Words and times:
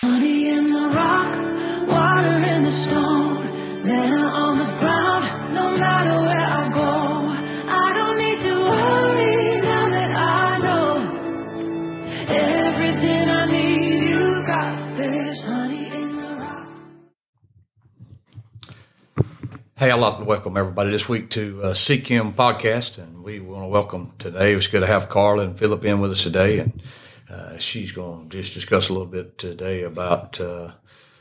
Honey 0.00 0.48
in 0.50 0.70
the 0.70 0.86
rock, 0.94 1.34
water 1.88 2.36
in 2.46 2.62
the 2.62 2.70
stone, 2.70 3.84
manna 3.84 4.28
on 4.28 4.58
the 4.58 4.78
ground, 4.78 5.54
no 5.54 5.76
matter 5.76 6.20
where 6.22 6.40
I 6.40 6.72
go. 6.72 7.68
I 7.68 7.94
don't 7.94 8.16
need 8.16 8.40
to 8.40 8.54
worry 8.54 9.60
now 9.60 9.88
that 9.90 10.10
I 10.14 10.58
know 10.58 10.98
everything 12.28 13.28
I 13.28 13.46
need. 13.46 14.08
You 14.08 14.46
got 14.46 14.96
this, 14.96 15.42
honey 15.42 15.86
in 15.88 16.14
the 16.14 16.36
rock. 16.36 16.68
Hey, 19.78 19.90
I'd 19.90 19.98
like 19.98 20.18
to 20.18 20.24
welcome 20.24 20.56
everybody 20.56 20.90
this 20.90 21.08
week 21.08 21.28
to 21.30 21.60
uh, 21.64 21.74
Seek 21.74 22.06
Him 22.06 22.32
podcast, 22.34 22.98
and 22.98 23.24
we 23.24 23.40
want 23.40 23.64
to 23.64 23.68
welcome 23.68 24.12
today. 24.20 24.52
It's 24.54 24.68
good 24.68 24.80
to 24.80 24.86
have 24.86 25.08
Carla 25.08 25.42
and 25.42 25.58
Phillip 25.58 25.84
in 25.84 26.00
with 26.00 26.12
us 26.12 26.22
today, 26.22 26.60
and 26.60 26.80
uh, 27.30 27.58
she's 27.58 27.92
going 27.92 28.28
to 28.28 28.38
just 28.38 28.54
discuss 28.54 28.88
a 28.88 28.92
little 28.92 29.06
bit 29.06 29.36
today 29.36 29.82
about 29.82 30.40
uh, 30.40 30.72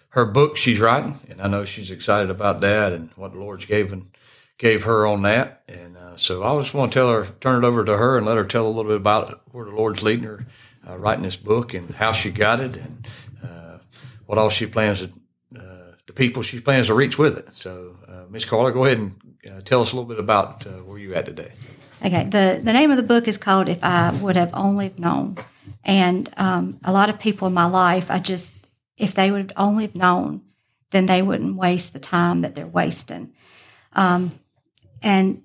her 0.10 0.26
book 0.26 0.56
she's 0.56 0.80
writing, 0.80 1.20
and 1.30 1.42
I 1.42 1.48
know 1.48 1.66
she's 1.66 1.92
excited 1.92 2.30
about 2.30 2.62
that 2.62 2.94
and 2.94 3.10
what 3.16 3.34
the 3.34 3.40
Lord's 3.40 3.66
given 3.66 4.10
gave 4.58 4.86
her 4.86 5.06
on 5.06 5.22
that, 5.24 5.64
and 5.68 5.98
uh, 5.98 6.16
so 6.16 6.44
I 6.44 6.60
just 6.62 6.74
want 6.74 6.92
to 6.92 7.00
tell 7.00 7.12
her, 7.12 7.28
turn 7.42 7.64
it 7.64 7.68
over 7.68 7.84
to 7.84 7.98
her, 7.98 8.18
and 8.18 8.26
let 8.26 8.38
her 8.38 8.46
tell 8.46 8.66
a 8.66 8.70
little 8.70 8.86
bit 8.86 8.98
about 8.98 9.42
where 9.52 9.66
the 9.66 9.72
Lord's 9.72 10.02
leading 10.02 10.26
her 10.26 10.46
uh, 10.88 10.98
writing 10.98 11.24
this 11.24 11.38
book 11.38 11.74
and 11.74 11.96
how 11.96 12.12
she 12.12 12.32
got 12.32 12.60
it, 12.60 12.76
and 12.76 13.08
uh, 13.44 13.78
what 14.26 14.38
all 14.38 14.50
she 14.50 14.66
plans 14.66 15.02
to 15.02 15.12
uh, 15.60 15.92
the 16.08 16.14
people 16.14 16.42
she 16.42 16.60
plans 16.62 16.88
to 16.88 16.94
reach 16.94 17.18
with 17.18 17.38
it. 17.38 17.50
So, 17.54 17.98
Miss 18.30 18.46
Carla, 18.46 18.72
go 18.72 18.86
ahead 18.86 18.98
and 18.98 19.66
tell 19.66 19.82
us 19.82 19.92
a 19.92 19.96
little 19.96 20.08
bit 20.08 20.20
about 20.20 20.66
where 20.86 20.98
you 20.98 21.14
at 21.14 21.26
today. 21.26 21.52
Okay, 22.04 22.26
the, 22.26 22.62
the 22.64 22.74
name 22.74 22.92
of 22.92 22.98
the 22.98 23.04
book 23.04 23.28
is 23.28 23.38
called 23.38 23.68
If 23.68 23.84
I 23.84 24.12
Would 24.12 24.36
Have 24.36 24.54
Only 24.54 24.94
Known. 24.98 25.38
And 25.88 26.30
um, 26.36 26.80
a 26.84 26.92
lot 26.92 27.10
of 27.10 27.18
people 27.18 27.48
in 27.48 27.54
my 27.54 27.66
life, 27.66 28.12
I 28.12 28.20
just, 28.20 28.54
if 28.98 29.14
they 29.14 29.32
would 29.32 29.40
have 29.40 29.54
only 29.56 29.90
known, 29.96 30.42
then 30.92 31.06
they 31.06 31.22
wouldn't 31.22 31.56
waste 31.56 31.94
the 31.94 32.00
time 32.00 32.42
that 32.42 32.56
they're 32.56 32.68
wasting. 32.68 33.34
Um, 33.94 34.38
and 35.02 35.42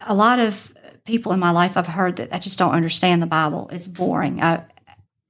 a 0.00 0.14
lot 0.14 0.38
of 0.38 0.74
people 1.04 1.32
in 1.32 1.38
my 1.38 1.50
life, 1.50 1.76
I've 1.76 1.86
heard 1.86 2.16
that 2.16 2.32
I 2.32 2.38
just 2.38 2.58
don't 2.58 2.74
understand 2.74 3.22
the 3.22 3.26
Bible. 3.26 3.68
It's 3.70 3.86
boring. 3.86 4.42
I, 4.42 4.64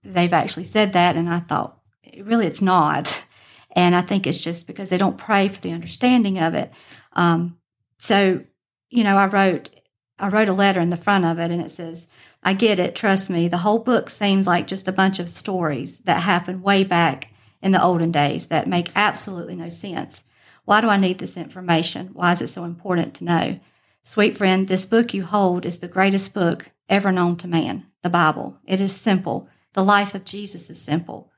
they've 0.05 0.33
actually 0.33 0.65
said 0.65 0.93
that, 0.93 1.17
and 1.17 1.29
I 1.29 1.41
thought, 1.41 1.79
really, 2.19 2.47
it's 2.47 2.63
not. 2.63 3.27
And 3.75 3.95
I 3.95 4.03
think 4.03 4.27
it's 4.27 4.45
just 4.45 4.67
because 4.67 4.91
they 4.91 4.99
don't 4.99 5.17
pray 5.17 5.49
for 5.49 5.59
the 5.59 5.73
understanding 5.73 6.39
of 6.39 6.53
it. 6.53 6.71
Um, 7.15 7.57
so, 7.97 8.45
you 8.91 9.03
know, 9.03 9.17
I 9.17 9.25
wrote 9.25 9.71
I 10.19 10.29
wrote 10.29 10.49
a 10.49 10.53
letter 10.53 10.81
in 10.81 10.91
the 10.91 10.97
front 10.97 11.25
of 11.25 11.39
it, 11.39 11.51
and 11.51 11.61
it 11.61 11.71
says, 11.71 12.07
"I 12.43 12.55
get 12.55 12.79
it. 12.79 12.95
Trust 12.95 13.31
me. 13.31 13.49
The 13.49 13.59
whole 13.59 13.79
book 13.79 14.11
seems 14.11 14.47
like 14.47 14.67
just 14.67 14.89
a 14.89 14.93
bunch 14.93 15.19
of 15.19 15.31
stories 15.31 16.01
that 16.01 16.23
happened 16.23 16.63
way 16.63 16.85
back 16.85 17.29
in 17.63 17.73
the 17.73 17.83
olden 17.83 18.11
days 18.11 18.47
that 18.47 18.67
make 18.67 18.91
absolutely 18.97 19.57
no 19.57 19.69
sense. 19.69 20.25
Why 20.65 20.81
do 20.81 20.89
I 20.89 20.97
need 20.97 21.19
this 21.19 21.37
information? 21.37 22.11
Why 22.13 22.33
is 22.33 22.43
it 22.43 22.49
so 22.49 22.65
important 22.65 23.15
to 23.15 23.25
know?" 23.25 23.61
Sweet 24.05 24.37
friend, 24.37 24.67
this 24.67 24.85
book 24.85 25.15
you 25.15 25.25
hold 25.25 25.65
is 25.65 25.79
the 25.79 25.87
greatest 25.87 26.35
book 26.35 26.71
ever 26.89 27.13
known 27.13 27.37
to 27.37 27.47
man, 27.47 27.87
the 28.03 28.11
Bible. 28.11 28.59
It 28.67 28.81
is 28.81 28.95
simple. 28.95 29.49
The 29.75 29.85
life 29.85 30.15
of 30.15 30.25
Jesus 30.25 30.69
is 30.69 30.81
simple. 30.81 31.31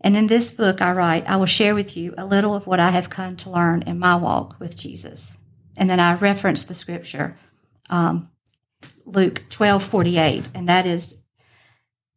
And 0.00 0.16
in 0.16 0.26
this 0.26 0.50
book, 0.50 0.80
I 0.80 0.92
write, 0.92 1.28
I 1.28 1.36
will 1.36 1.46
share 1.46 1.74
with 1.74 1.96
you 1.96 2.14
a 2.16 2.24
little 2.24 2.54
of 2.54 2.66
what 2.66 2.80
I 2.80 2.90
have 2.90 3.10
come 3.10 3.36
to 3.36 3.50
learn 3.50 3.82
in 3.82 3.98
my 3.98 4.16
walk 4.16 4.56
with 4.58 4.76
Jesus. 4.76 5.36
And 5.76 5.88
then 5.90 6.00
I 6.00 6.14
reference 6.14 6.64
the 6.64 6.74
scripture, 6.74 7.36
um, 7.90 8.30
Luke 9.04 9.42
twelve 9.50 9.82
forty 9.82 10.18
eight, 10.18 10.48
and 10.54 10.68
that 10.68 10.86
is, 10.86 11.22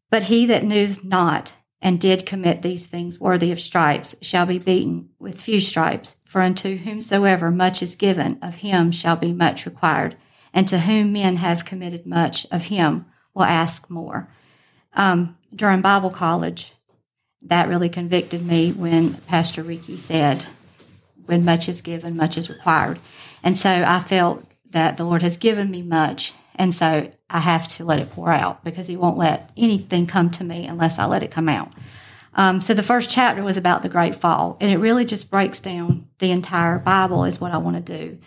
But 0.10 0.24
he 0.24 0.46
that 0.46 0.64
knew 0.64 0.96
not 1.04 1.54
and 1.82 2.00
did 2.00 2.26
commit 2.26 2.62
these 2.62 2.88
things 2.88 3.20
worthy 3.20 3.52
of 3.52 3.60
stripes 3.60 4.16
shall 4.22 4.46
be 4.46 4.58
beaten 4.58 5.10
with 5.20 5.42
few 5.42 5.60
stripes. 5.60 6.18
For 6.26 6.42
unto 6.42 6.78
whomsoever 6.78 7.52
much 7.52 7.84
is 7.84 7.96
given, 7.96 8.40
of 8.42 8.56
him 8.58 8.92
shall 8.92 9.16
be 9.16 9.34
much 9.34 9.66
required. 9.66 10.16
And 10.54 10.68
to 10.70 10.80
whom 10.80 11.14
men 11.14 11.36
have 11.38 11.66
committed 11.66 12.06
much, 12.06 12.48
of 12.50 12.66
him 12.66 13.06
will 13.34 13.44
ask 13.44 13.90
more. 13.90 14.30
Um, 14.94 15.38
during 15.54 15.82
Bible 15.82 16.10
college, 16.10 16.74
that 17.42 17.68
really 17.68 17.90
convicted 17.90 18.46
me 18.46 18.72
when 18.72 19.16
Pastor 19.28 19.62
Ricky 19.62 19.98
said, 19.98 20.46
when 21.26 21.44
much 21.44 21.68
is 21.68 21.82
given, 21.82 22.16
much 22.16 22.38
is 22.38 22.50
required. 22.50 23.00
And 23.44 23.58
so 23.58 23.84
I 23.86 24.00
felt 24.00 24.46
that 24.70 24.98
the 24.98 25.04
Lord 25.04 25.22
has 25.22 25.38
given 25.38 25.70
me 25.70 25.82
much. 25.82 26.34
And 26.56 26.74
so 26.74 27.12
I 27.30 27.40
have 27.40 27.68
to 27.70 27.86
let 27.86 28.00
it 28.00 28.12
pour 28.12 28.32
out 28.32 28.64
because 28.64 28.88
He 28.88 28.98
won't 28.98 29.18
let 29.18 29.52
anything 29.58 30.08
come 30.08 30.30
to 30.32 30.44
me 30.44 30.66
unless 30.66 31.00
I 31.00 31.06
let 31.06 31.24
it 31.24 31.32
come 31.32 31.50
out. 31.50 31.74
Um, 32.34 32.60
so 32.60 32.74
the 32.74 32.84
first 32.84 33.10
chapter 33.10 33.44
was 33.44 33.56
about 33.56 33.82
the 33.82 33.90
great 33.90 34.16
fall, 34.16 34.58
and 34.60 34.72
it 34.72 34.78
really 34.78 35.06
just 35.06 35.32
breaks 35.32 35.62
down 35.62 36.08
the 36.20 36.32
entire 36.32 36.80
Bible, 36.80 37.24
is 37.24 37.40
what 37.40 37.52
I 37.52 37.58
want 37.58 37.86
to 37.86 37.98
do 37.98 38.18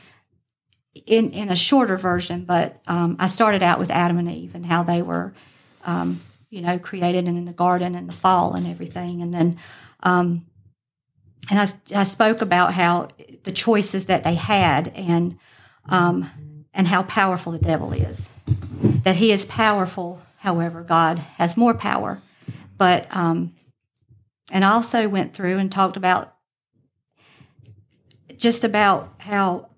in, 1.06 1.30
in 1.30 1.50
a 1.50 1.56
shorter 1.56 1.96
version. 1.96 2.44
But 2.44 2.80
um, 2.86 3.16
I 3.18 3.26
started 3.26 3.62
out 3.62 3.78
with 3.78 3.90
Adam 3.90 4.18
and 4.18 4.30
Eve 4.30 4.54
and 4.54 4.64
how 4.64 4.82
they 4.82 5.02
were, 5.02 5.34
um, 5.84 6.22
you 6.48 6.62
know, 6.62 6.78
created 6.78 7.28
and 7.28 7.36
in 7.36 7.44
the 7.44 7.52
garden 7.52 7.94
and 7.94 8.08
the 8.08 8.14
fall 8.14 8.54
and 8.54 8.66
everything. 8.66 9.20
And 9.20 9.34
then 9.34 9.58
um, 10.02 10.46
and 11.50 11.60
I, 11.60 12.00
I 12.00 12.04
spoke 12.04 12.42
about 12.42 12.74
how 12.74 13.08
the 13.44 13.52
choices 13.52 14.06
that 14.06 14.24
they 14.24 14.34
had 14.34 14.88
and 14.88 15.38
um, 15.88 16.30
and 16.78 16.86
how 16.86 17.02
powerful 17.02 17.52
the 17.52 17.58
devil 17.58 17.92
is. 17.92 18.30
That 19.02 19.16
he 19.16 19.32
is 19.32 19.44
powerful, 19.44 20.22
however, 20.38 20.82
God 20.82 21.18
has 21.18 21.56
more 21.56 21.74
power. 21.74 22.22
But 22.78 23.14
um, 23.14 23.52
and 24.52 24.64
also 24.64 25.08
went 25.08 25.34
through 25.34 25.58
and 25.58 25.70
talked 25.70 25.96
about 25.96 26.34
just 28.36 28.62
about 28.62 29.12
how 29.18 29.68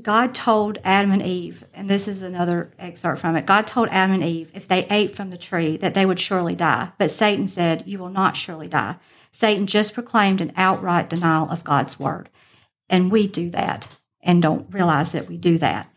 God 0.00 0.34
told 0.34 0.78
Adam 0.82 1.12
and 1.12 1.22
Eve, 1.22 1.64
and 1.74 1.90
this 1.90 2.08
is 2.08 2.22
another 2.22 2.70
excerpt 2.78 3.20
from 3.20 3.36
it. 3.36 3.44
God 3.44 3.66
told 3.66 3.88
Adam 3.90 4.14
and 4.14 4.24
Eve 4.24 4.50
if 4.54 4.66
they 4.66 4.86
ate 4.86 5.14
from 5.14 5.28
the 5.28 5.36
tree 5.36 5.76
that 5.76 5.92
they 5.92 6.06
would 6.06 6.18
surely 6.18 6.56
die. 6.56 6.92
But 6.96 7.10
Satan 7.10 7.46
said, 7.46 7.84
You 7.86 7.98
will 7.98 8.08
not 8.08 8.36
surely 8.36 8.66
die. 8.66 8.96
Satan 9.30 9.66
just 9.66 9.92
proclaimed 9.92 10.40
an 10.40 10.52
outright 10.56 11.10
denial 11.10 11.50
of 11.50 11.64
God's 11.64 12.00
word. 12.00 12.30
And 12.88 13.12
we 13.12 13.26
do 13.26 13.50
that 13.50 13.88
and 14.22 14.40
don't 14.40 14.72
realize 14.72 15.12
that 15.12 15.28
we 15.28 15.36
do 15.36 15.58
that. 15.58 15.92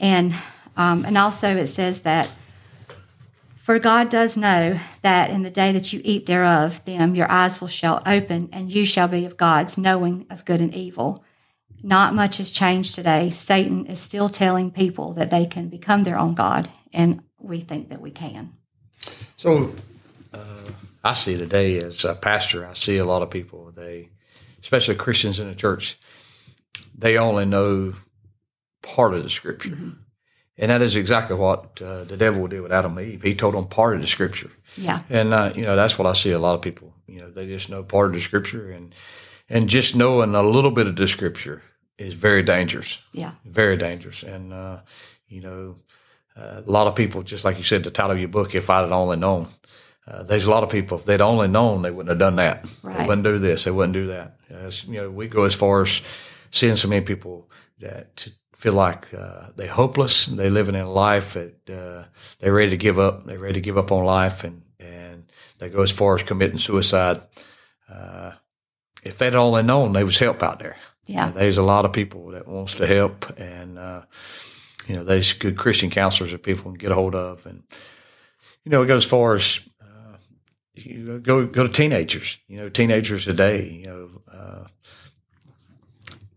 And 0.00 0.34
um, 0.76 1.04
and 1.04 1.16
also 1.16 1.56
it 1.56 1.68
says 1.68 2.02
that 2.02 2.30
for 3.56 3.78
God 3.78 4.08
does 4.08 4.36
know 4.36 4.80
that 5.02 5.30
in 5.30 5.42
the 5.42 5.50
day 5.50 5.70
that 5.70 5.92
you 5.92 6.00
eat 6.02 6.26
thereof, 6.26 6.84
them 6.86 7.14
your 7.14 7.30
eyes 7.30 7.60
will 7.60 7.68
shall 7.68 8.02
open, 8.06 8.48
and 8.52 8.72
you 8.72 8.84
shall 8.84 9.06
be 9.06 9.26
of 9.26 9.36
God's, 9.36 9.78
knowing 9.78 10.26
of 10.30 10.44
good 10.44 10.60
and 10.60 10.74
evil. 10.74 11.22
Not 11.82 12.14
much 12.14 12.38
has 12.38 12.50
changed 12.50 12.94
today. 12.94 13.30
Satan 13.30 13.86
is 13.86 14.00
still 14.00 14.28
telling 14.28 14.70
people 14.70 15.12
that 15.12 15.30
they 15.30 15.46
can 15.46 15.68
become 15.68 16.02
their 16.02 16.18
own 16.18 16.34
God, 16.34 16.68
and 16.92 17.22
we 17.38 17.60
think 17.60 17.90
that 17.90 18.00
we 18.00 18.10
can. 18.10 18.54
So, 19.36 19.74
uh, 20.32 20.70
I 21.04 21.12
see 21.12 21.36
today 21.36 21.78
as 21.78 22.04
a 22.04 22.14
pastor, 22.14 22.66
I 22.66 22.72
see 22.72 22.98
a 22.98 23.04
lot 23.04 23.22
of 23.22 23.30
people, 23.30 23.70
they, 23.70 24.08
especially 24.62 24.96
Christians 24.96 25.38
in 25.38 25.48
the 25.48 25.54
church, 25.54 25.98
they 26.96 27.16
only 27.16 27.44
know 27.44 27.94
part 28.82 29.14
of 29.14 29.22
the 29.22 29.30
scripture. 29.30 29.76
And 30.58 30.70
that 30.70 30.82
is 30.82 30.94
exactly 30.96 31.36
what 31.36 31.80
uh, 31.80 32.04
the 32.04 32.16
devil 32.16 32.46
did 32.46 32.60
with 32.60 32.72
Adam 32.72 32.98
and 32.98 33.06
Eve. 33.08 33.22
He 33.22 33.34
told 33.34 33.54
them 33.54 33.66
part 33.66 33.94
of 33.94 34.02
the 34.02 34.06
scripture. 34.06 34.50
Yeah. 34.76 35.02
And, 35.08 35.32
uh, 35.32 35.52
you 35.54 35.62
know, 35.62 35.74
that's 35.76 35.98
what 35.98 36.06
I 36.06 36.12
see 36.12 36.32
a 36.32 36.38
lot 36.38 36.54
of 36.54 36.60
people, 36.62 36.92
you 37.06 37.20
know, 37.20 37.30
they 37.30 37.46
just 37.46 37.70
know 37.70 37.82
part 37.82 38.08
of 38.08 38.12
the 38.12 38.20
scripture 38.20 38.70
and, 38.70 38.94
and 39.48 39.68
just 39.68 39.96
knowing 39.96 40.34
a 40.34 40.42
little 40.42 40.70
bit 40.70 40.86
of 40.86 40.96
the 40.96 41.08
scripture 41.08 41.62
is 41.98 42.14
very 42.14 42.42
dangerous 42.42 43.00
Yeah. 43.12 43.32
very 43.44 43.76
dangerous. 43.76 44.22
And 44.22 44.52
uh, 44.52 44.80
you 45.28 45.40
know, 45.40 45.76
uh, 46.36 46.62
a 46.66 46.70
lot 46.70 46.86
of 46.86 46.94
people, 46.94 47.22
just 47.22 47.44
like 47.44 47.56
you 47.56 47.62
said, 47.64 47.82
the 47.84 47.90
title 47.90 48.12
of 48.12 48.18
your 48.18 48.28
book, 48.28 48.54
"If 48.54 48.70
I'd 48.70 48.90
Only 48.92 49.16
Known," 49.16 49.48
uh, 50.06 50.22
there's 50.22 50.44
a 50.46 50.50
lot 50.50 50.62
of 50.62 50.70
people. 50.70 50.98
If 50.98 51.04
they'd 51.04 51.20
only 51.20 51.48
known, 51.48 51.82
they 51.82 51.90
wouldn't 51.90 52.08
have 52.08 52.18
done 52.18 52.36
that. 52.36 52.64
They 52.84 53.04
wouldn't 53.06 53.24
do 53.24 53.38
this. 53.38 53.64
They 53.64 53.70
wouldn't 53.70 53.92
do 53.94 54.06
that. 54.08 54.36
As, 54.48 54.84
you 54.84 54.94
know, 54.94 55.10
we 55.10 55.28
go 55.28 55.44
as 55.44 55.54
far 55.54 55.82
as 55.82 56.00
seeing 56.50 56.76
so 56.76 56.88
many 56.88 57.04
people 57.04 57.50
that 57.80 58.28
feel 58.60 58.74
like 58.74 59.12
uh, 59.14 59.48
they're 59.56 59.68
hopeless. 59.68 60.28
And 60.28 60.38
they're 60.38 60.50
living 60.50 60.74
in 60.74 60.82
a 60.82 60.90
life 60.90 61.34
that 61.34 61.70
uh, 61.70 62.04
they're 62.38 62.52
ready 62.52 62.70
to 62.70 62.76
give 62.76 62.98
up. 62.98 63.24
They're 63.24 63.38
ready 63.38 63.54
to 63.54 63.60
give 63.60 63.78
up 63.78 63.90
on 63.90 64.04
life, 64.04 64.44
and 64.44 64.62
and 64.78 65.32
they 65.58 65.68
go 65.68 65.82
as 65.82 65.90
far 65.90 66.14
as 66.14 66.22
committing 66.22 66.58
suicide. 66.58 67.20
Uh, 67.88 68.32
if 69.02 69.18
they'd 69.18 69.34
only 69.34 69.62
known, 69.62 69.92
there 69.92 70.04
was 70.04 70.18
help 70.18 70.42
out 70.42 70.58
there. 70.58 70.76
Yeah. 71.06 71.30
There's 71.30 71.58
a 71.58 71.62
lot 71.62 71.84
of 71.84 71.92
people 71.92 72.28
that 72.32 72.46
wants 72.46 72.74
to 72.76 72.86
help, 72.86 73.38
and 73.38 73.78
uh, 73.78 74.02
you 74.86 74.96
know, 74.96 75.04
there's 75.04 75.32
good 75.32 75.56
Christian 75.56 75.90
counselors 75.90 76.32
that 76.32 76.42
people 76.42 76.64
can 76.64 76.74
get 76.74 76.92
a 76.92 76.94
hold 76.94 77.14
of, 77.14 77.46
and 77.46 77.62
you 78.64 78.70
know, 78.70 78.82
it 78.82 78.86
goes 78.86 79.04
as 79.04 79.10
far 79.10 79.34
as 79.34 79.60
uh, 79.80 80.16
you 80.74 81.18
go 81.18 81.46
go 81.46 81.66
to 81.66 81.72
teenagers. 81.72 82.38
You 82.46 82.58
know, 82.58 82.68
teenagers 82.68 83.24
today. 83.24 83.68
You 83.70 83.86
know, 83.86 84.10
uh, 84.30 84.64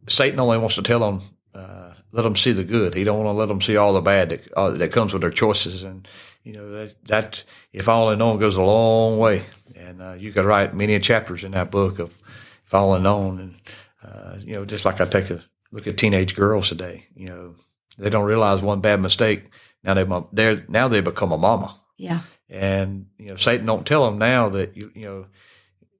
Satan 0.08 0.40
only 0.40 0.58
wants 0.58 0.76
to 0.76 0.82
tell 0.82 1.00
them 1.00 1.22
uh, 1.56 1.94
let 2.12 2.24
them 2.24 2.36
see 2.36 2.52
the 2.52 2.64
good. 2.64 2.94
He 2.94 3.04
don't 3.04 3.18
want 3.18 3.28
to 3.28 3.40
let 3.40 3.48
them 3.48 3.62
see 3.62 3.76
all 3.76 3.94
the 3.94 4.02
bad 4.02 4.30
that 4.30 4.54
uh, 4.54 4.70
that 4.72 4.92
comes 4.92 5.14
with 5.14 5.22
their 5.22 5.32
choices. 5.32 5.84
And 5.84 6.08
you 6.44 6.54
know 6.54 6.72
that 6.72 6.96
that 7.06 7.44
if 7.72 7.90
I 7.90 7.94
only 7.94 8.16
known 8.16 8.40
goes 8.40 8.56
a 8.56 8.62
long 8.62 9.18
way. 9.18 9.44
And 9.76 10.02
uh, 10.02 10.14
you 10.14 10.32
could 10.32 10.46
write 10.46 10.76
many 10.76 11.00
chapters 11.00 11.44
in 11.44 11.52
that 11.52 11.72
book 11.72 12.00
of 12.00 12.22
if 12.66 12.74
known. 12.74 13.40
And 13.40 13.56
uh, 14.04 14.38
you 14.40 14.54
know, 14.54 14.66
just 14.66 14.86
like 14.86 15.02
I 15.02 15.06
take 15.06 15.30
a 15.30 15.44
look 15.72 15.88
at 15.88 15.98
teenage 15.98 16.36
girls 16.36 16.70
today. 16.70 17.08
You 17.16 17.30
know, 17.30 17.56
they 17.98 18.10
don't 18.10 18.26
realize 18.26 18.62
one 18.62 18.82
bad 18.82 19.02
mistake. 19.02 19.46
Now 19.84 19.94
they 19.94 20.06
they're 20.32 20.66
now 20.68 20.88
they 20.88 21.02
become 21.02 21.32
a 21.32 21.38
mama. 21.38 21.76
Yeah. 21.98 22.22
And 22.50 23.08
you 23.18 23.28
know, 23.28 23.36
Satan 23.36 23.66
don't 23.66 23.86
tell 23.86 24.06
them 24.06 24.18
now 24.18 24.50
that 24.50 24.78
you 24.78 24.92
you 24.94 25.06
know 25.06 25.26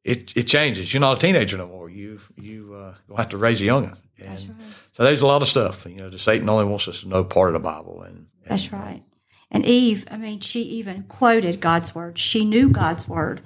it 0.04 0.36
it 0.36 0.44
changes. 0.44 0.94
You're 0.94 1.02
not 1.02 1.18
a 1.18 1.20
teenager 1.20 1.58
no 1.58 1.68
more. 1.68 1.90
You 1.90 2.20
you 2.36 2.74
uh, 2.76 3.16
have 3.16 3.30
to 3.30 3.38
raise 3.38 3.62
a 3.62 3.66
youngin. 3.66 3.98
And 4.20 4.30
That's 4.30 4.46
right. 4.46 4.62
so 4.92 5.04
there's 5.04 5.22
a 5.22 5.28
lot 5.28 5.42
of 5.42 5.48
stuff. 5.48 5.86
You 5.86 5.96
know, 5.96 6.10
the 6.10 6.20
Satan 6.20 6.48
only 6.50 6.66
wants 6.66 6.88
us 6.88 7.02
to 7.02 7.08
know 7.08 7.24
part 7.24 7.50
of 7.50 7.62
the 7.62 7.68
Bible. 7.68 8.04
And, 8.04 8.18
and 8.18 8.28
That's 8.48 8.72
right. 8.72 9.04
And 9.50 9.66
Eve, 9.66 10.06
I 10.10 10.18
mean, 10.18 10.40
she 10.40 10.62
even 10.62 11.04
quoted 11.04 11.60
God's 11.60 11.94
word. 11.94 12.18
She 12.18 12.44
knew 12.44 12.70
God's 12.70 13.08
word, 13.08 13.42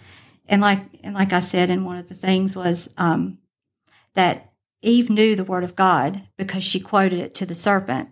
and 0.48 0.62
like 0.62 0.80
and 1.04 1.14
like 1.14 1.34
I 1.34 1.42
said, 1.42 1.70
and 1.70 1.86
one 1.86 1.98
of 1.98 2.10
the 2.10 2.16
things 2.16 2.56
was 2.56 2.94
um, 2.98 3.38
that 4.14 4.54
Eve 4.82 5.10
knew 5.10 5.36
the 5.36 5.44
word 5.44 5.64
of 5.64 5.76
God 5.76 6.24
because 6.38 6.64
she 6.64 6.80
quoted 6.80 7.20
it 7.20 7.36
to 7.36 7.46
the 7.46 7.56
serpent. 7.56 8.10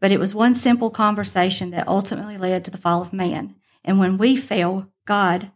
But 0.00 0.12
it 0.12 0.20
was 0.20 0.34
one 0.34 0.54
simple 0.54 0.90
conversation 0.90 1.70
that 1.70 1.88
ultimately 1.88 2.38
led 2.38 2.64
to 2.64 2.70
the 2.70 2.78
fall 2.78 3.02
of 3.02 3.12
man. 3.12 3.56
And 3.84 3.98
when 3.98 4.18
we 4.18 4.36
fail 4.36 4.92
God 5.06 5.50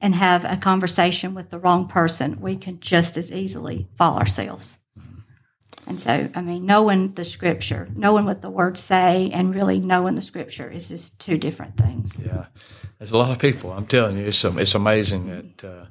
and 0.00 0.14
have 0.14 0.44
a 0.44 0.56
conversation 0.56 1.34
with 1.34 1.50
the 1.50 1.58
wrong 1.58 1.86
person, 1.86 2.40
we 2.40 2.56
can 2.56 2.80
just 2.80 3.16
as 3.16 3.32
easily 3.32 3.88
fall 3.96 4.18
ourselves. 4.18 4.78
And 5.86 6.00
so, 6.00 6.30
I 6.34 6.40
mean, 6.40 6.66
knowing 6.66 7.14
the 7.14 7.24
scripture, 7.24 7.88
knowing 7.96 8.24
what 8.24 8.42
the 8.42 8.50
words 8.50 8.80
say, 8.80 9.30
and 9.32 9.54
really 9.54 9.80
knowing 9.80 10.14
the 10.14 10.22
scripture 10.22 10.70
is 10.70 10.88
just 10.88 11.20
two 11.20 11.36
different 11.36 11.76
things. 11.76 12.18
Yeah, 12.24 12.46
there's 12.98 13.10
a 13.10 13.18
lot 13.18 13.32
of 13.32 13.38
people. 13.38 13.72
I'm 13.72 13.86
telling 13.86 14.16
you, 14.16 14.24
it's 14.24 14.44
it's 14.44 14.74
amazing 14.74 15.26
that 15.26 15.64
uh, 15.64 15.86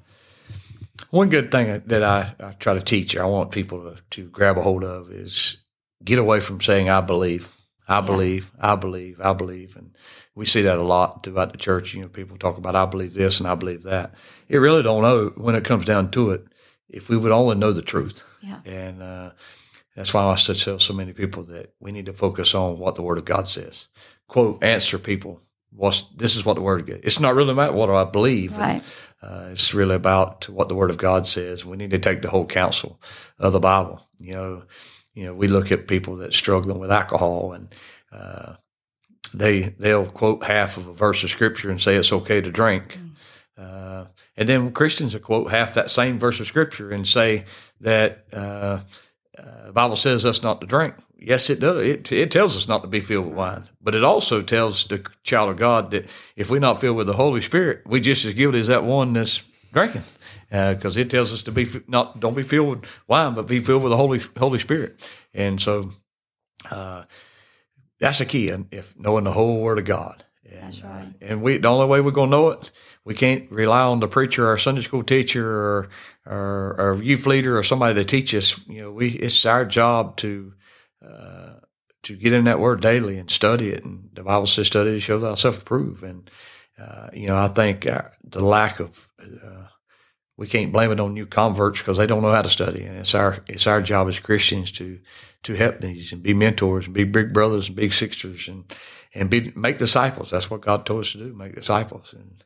one 1.10 1.30
good 1.30 1.52
thing 1.52 1.84
that 1.86 2.04
I, 2.04 2.34
I 2.40 2.52
try 2.54 2.76
to 2.76 2.82
teach, 2.82 3.18
I 3.18 3.26
want 3.26 3.52
people 3.52 3.92
to, 3.92 4.02
to 4.12 4.30
grab 4.30 4.58
a 4.58 4.62
hold 4.62 4.84
of 4.84 5.12
is 5.12 5.58
get 6.04 6.20
away 6.20 6.40
from 6.40 6.62
saying 6.62 6.90
I 6.90 7.02
believe, 7.02 7.54
I 7.90 8.02
believe, 8.02 8.52
I 8.60 8.76
believe, 8.76 9.20
I 9.20 9.34
believe, 9.34 9.76
and 9.76 9.96
we 10.36 10.46
see 10.46 10.62
that 10.62 10.78
a 10.78 10.84
lot 10.84 11.24
throughout 11.24 11.52
the 11.52 11.58
church. 11.58 11.94
You 11.94 12.04
know, 12.04 12.08
people 12.08 12.38
talk 12.38 12.58
about 12.58 12.76
I 12.76 12.86
believe 12.86 13.14
this 13.16 13.40
and 13.40 13.50
I 13.50 13.56
believe 13.56 13.84
that. 13.84 14.14
It 14.48 14.60
really 14.60 14.84
don't 14.84 15.02
know 15.02 15.34
when 15.36 15.56
it 15.56 15.66
comes 15.66 15.86
down 15.86 16.12
to 16.12 16.32
it. 16.32 16.46
If 16.88 17.10
we 17.10 17.18
would 17.18 17.32
only 17.32 17.56
know 17.56 17.72
the 17.72 17.82
truth, 17.82 18.24
Yeah. 18.42 18.60
and 18.66 19.02
uh, 19.04 19.32
that's 19.96 20.14
why 20.14 20.24
I 20.32 20.36
tell 20.36 20.80
so 20.80 20.94
many 20.94 21.14
people 21.14 21.44
that 21.44 21.74
we 21.80 21.92
need 21.92 22.06
to 22.06 22.14
focus 22.14 22.56
on 22.56 22.80
what 22.80 22.96
the 22.96 23.04
Word 23.04 23.18
of 23.18 23.26
God 23.26 23.48
says. 23.48 23.88
Quote, 24.28 24.64
answer 24.64 24.98
people. 25.00 25.42
What's 25.72 26.04
this 26.16 26.36
is 26.36 26.46
what 26.46 26.56
the 26.56 26.62
Word 26.62 26.82
of 26.82 26.88
God. 26.88 27.02
It's 27.04 27.20
not 27.20 27.36
really 27.36 27.52
about 27.52 27.74
what 27.76 27.90
I 27.92 28.04
believe. 28.06 28.58
Right. 28.58 28.82
Uh, 29.22 29.50
it's 29.52 29.74
really 29.74 29.96
about 29.96 30.48
what 30.50 30.68
the 30.70 30.76
Word 30.76 30.90
of 30.90 30.98
God 30.98 31.28
says. 31.28 31.66
We 31.66 31.78
need 31.78 31.92
to 31.92 32.00
take 32.00 32.22
the 32.22 32.30
whole 32.30 32.46
counsel 32.46 33.00
of 33.38 33.54
the 33.54 33.60
Bible. 33.60 34.02
You 34.20 34.34
know, 34.34 34.64
you 35.20 35.26
know, 35.26 35.34
we 35.34 35.50
look 35.50 35.70
at 35.70 35.86
people 35.86 36.16
that 36.18 36.34
struggling 36.34 36.80
with 36.80 36.90
alcohol, 36.90 37.52
and 37.52 37.76
uh, 38.10 38.54
they 39.34 39.64
they'll 39.78 40.06
quote 40.06 40.46
half 40.46 40.78
of 40.78 40.88
a 40.88 40.94
verse 40.94 41.26
of 41.26 41.30
Scripture 41.30 41.70
and 41.70 41.82
say 41.82 41.98
it's 41.98 42.14
okay 42.14 42.40
to 42.40 42.50
drink. 42.50 42.98
Uh, 43.58 44.06
and 44.38 44.48
then 44.48 44.72
Christians 44.72 45.14
will 45.14 45.20
quote 45.20 45.52
half 45.52 45.74
that 45.74 45.92
same 45.92 46.18
verse 46.18 46.40
of 46.40 46.48
Scripture 46.48 46.92
and 46.92 47.06
say 47.06 47.44
that 47.82 48.28
uh, 48.32 48.80
uh, 49.38 49.66
the 49.66 49.74
Bible 49.74 49.98
says 49.98 50.24
us 50.24 50.42
not 50.42 50.62
to 50.62 50.68
drink. 50.68 50.96
Yes, 51.18 51.50
it 51.50 51.60
does. 51.60 51.86
It, 51.86 52.10
it 52.14 52.32
tells 52.32 52.56
us 52.56 52.70
not 52.70 52.82
to 52.84 52.88
be 52.88 53.02
filled 53.02 53.26
with 53.26 53.36
wine, 53.36 53.68
but 53.82 53.96
it 53.96 54.06
also 54.06 54.42
tells 54.42 54.86
the 54.86 55.06
child 55.24 55.50
of 55.50 55.58
God 55.58 55.92
that 55.92 56.06
if 56.38 56.50
we're 56.50 56.62
not 56.62 56.80
filled 56.80 56.96
with 56.96 57.08
the 57.08 57.14
Holy 57.14 57.42
Spirit, 57.42 57.82
we 57.86 58.00
just 58.00 58.24
as 58.24 58.36
guilty 58.36 58.62
as 58.62 58.68
that 58.68 58.86
one 58.86 59.12
that's 59.12 59.44
drinking, 59.74 60.04
because 60.50 60.98
it 60.98 61.10
tells 61.10 61.32
us 61.34 61.44
to 61.44 61.52
be 61.52 61.68
not 61.88 62.20
don't 62.20 62.36
be 62.36 62.44
filled 62.44 62.70
with 62.70 62.90
wine, 63.08 63.34
but 63.36 63.48
be 63.48 63.60
filled 63.60 63.84
with 63.84 63.92
the 63.92 63.98
Holy 63.98 64.22
Holy 64.38 64.60
Spirit. 64.60 65.08
And 65.34 65.62
so, 65.62 65.92
uh, 66.72 67.04
that's 68.00 68.20
the 68.20 68.26
key. 68.26 68.50
And 68.50 68.68
if 68.72 68.98
knowing 68.98 69.26
the 69.26 69.32
whole 69.34 69.62
Word 69.62 69.80
of 69.80 69.86
God, 69.86 70.26
and, 70.46 70.62
That's 70.64 70.84
right. 70.84 71.08
uh, 71.22 71.26
and 71.26 71.42
we 71.42 71.58
the 71.58 71.68
only 71.68 71.88
way 71.88 72.02
we're 72.02 72.12
gonna 72.12 72.32
know 72.32 72.50
it, 72.50 72.72
we 73.06 73.14
can't 73.14 73.50
rely 73.52 73.82
on 73.84 74.00
the 74.00 74.08
preacher 74.08 74.52
or 74.52 74.58
Sunday 74.58 74.82
school 74.82 75.04
teacher 75.04 75.48
or 75.48 75.90
or, 76.26 76.76
or 76.80 77.04
youth 77.04 77.26
leader 77.26 77.58
or 77.58 77.64
somebody 77.64 77.96
to 77.96 78.06
teach 78.06 78.34
us. 78.34 78.60
You 78.68 78.84
know, 78.84 78.92
we 78.92 79.10
it's 79.12 79.46
our 79.46 79.66
job 79.66 80.18
to 80.18 80.54
uh, 81.06 81.60
to 82.04 82.16
get 82.16 82.34
in 82.34 82.46
that 82.46 82.60
Word 82.60 82.82
daily 82.82 83.18
and 83.18 83.30
study 83.30 83.70
it. 83.70 83.86
And 83.86 84.10
the 84.14 84.24
Bible 84.24 84.48
says, 84.48 84.68
"Study 84.68 84.92
to 84.92 85.00
show 85.00 85.20
thyself 85.20 85.62
approved." 85.62 86.04
And 86.04 86.30
uh, 86.80 87.10
you 87.14 87.28
know, 87.28 87.38
I 87.38 87.48
think 87.50 87.86
uh, 87.86 88.04
the 88.24 88.44
lack 88.44 88.80
of 88.80 89.08
uh, 89.22 89.66
we 90.40 90.48
can't 90.48 90.72
blame 90.72 90.90
it 90.90 91.02
on 91.02 91.14
new 91.14 91.26
converts 91.26 91.80
because 91.80 91.98
they 91.98 92.08
don't 92.08 92.22
know 92.22 92.32
how 92.32 92.42
to 92.42 92.50
study, 92.50 92.84
and 92.86 92.98
it's 92.98 93.14
our 93.14 93.40
it's 93.48 93.68
our 93.68 93.82
job 93.82 94.08
as 94.08 94.20
Christians 94.20 94.72
to 94.72 95.00
to 95.44 95.54
help 95.54 95.82
these 95.82 96.14
and 96.14 96.24
be 96.24 96.34
mentors 96.34 96.86
and 96.86 96.94
be 96.94 97.04
big 97.04 97.34
brothers 97.34 97.68
and 97.68 97.76
big 97.76 97.92
sisters 97.92 98.48
and 98.48 98.64
and 99.14 99.30
be 99.30 99.52
make 99.54 99.78
disciples. 99.78 100.32
That's 100.32 100.50
what 100.50 100.62
God 100.62 100.86
told 100.86 101.02
us 101.02 101.12
to 101.12 101.18
do: 101.18 101.34
make 101.34 101.56
disciples. 101.56 102.14
And 102.14 102.44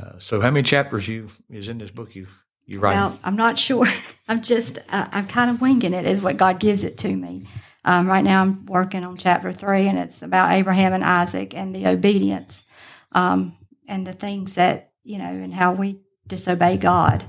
uh, 0.00 0.20
so, 0.20 0.40
how 0.40 0.52
many 0.52 0.62
chapters 0.62 1.08
you 1.08 1.28
is 1.50 1.68
in 1.68 1.78
this 1.78 1.90
book 1.90 2.14
you 2.14 2.28
you 2.66 2.78
write? 2.78 2.94
Well, 2.94 3.18
I'm 3.24 3.36
not 3.36 3.58
sure. 3.58 3.88
I'm 4.28 4.40
just, 4.40 4.78
uh, 4.88 5.08
I'm 5.10 5.26
kind 5.26 5.50
of 5.50 5.60
winging 5.60 5.94
it. 5.94 6.06
Is 6.06 6.22
what 6.22 6.36
God 6.36 6.60
gives 6.60 6.84
it 6.84 6.96
to 6.98 7.08
me. 7.08 7.48
Um, 7.84 8.06
right 8.06 8.24
now, 8.24 8.42
I'm 8.42 8.64
working 8.66 9.02
on 9.02 9.16
chapter 9.16 9.52
three, 9.52 9.88
and 9.88 9.98
it's 9.98 10.22
about 10.22 10.52
Abraham 10.52 10.92
and 10.92 11.02
Isaac 11.02 11.52
and 11.52 11.74
the 11.74 11.88
obedience 11.88 12.64
um, 13.10 13.56
and 13.88 14.06
the 14.06 14.12
things 14.12 14.54
that 14.54 14.92
you 15.02 15.18
know, 15.18 15.24
and 15.24 15.52
how 15.52 15.72
we 15.72 15.98
disobey 16.28 16.76
God, 16.76 17.24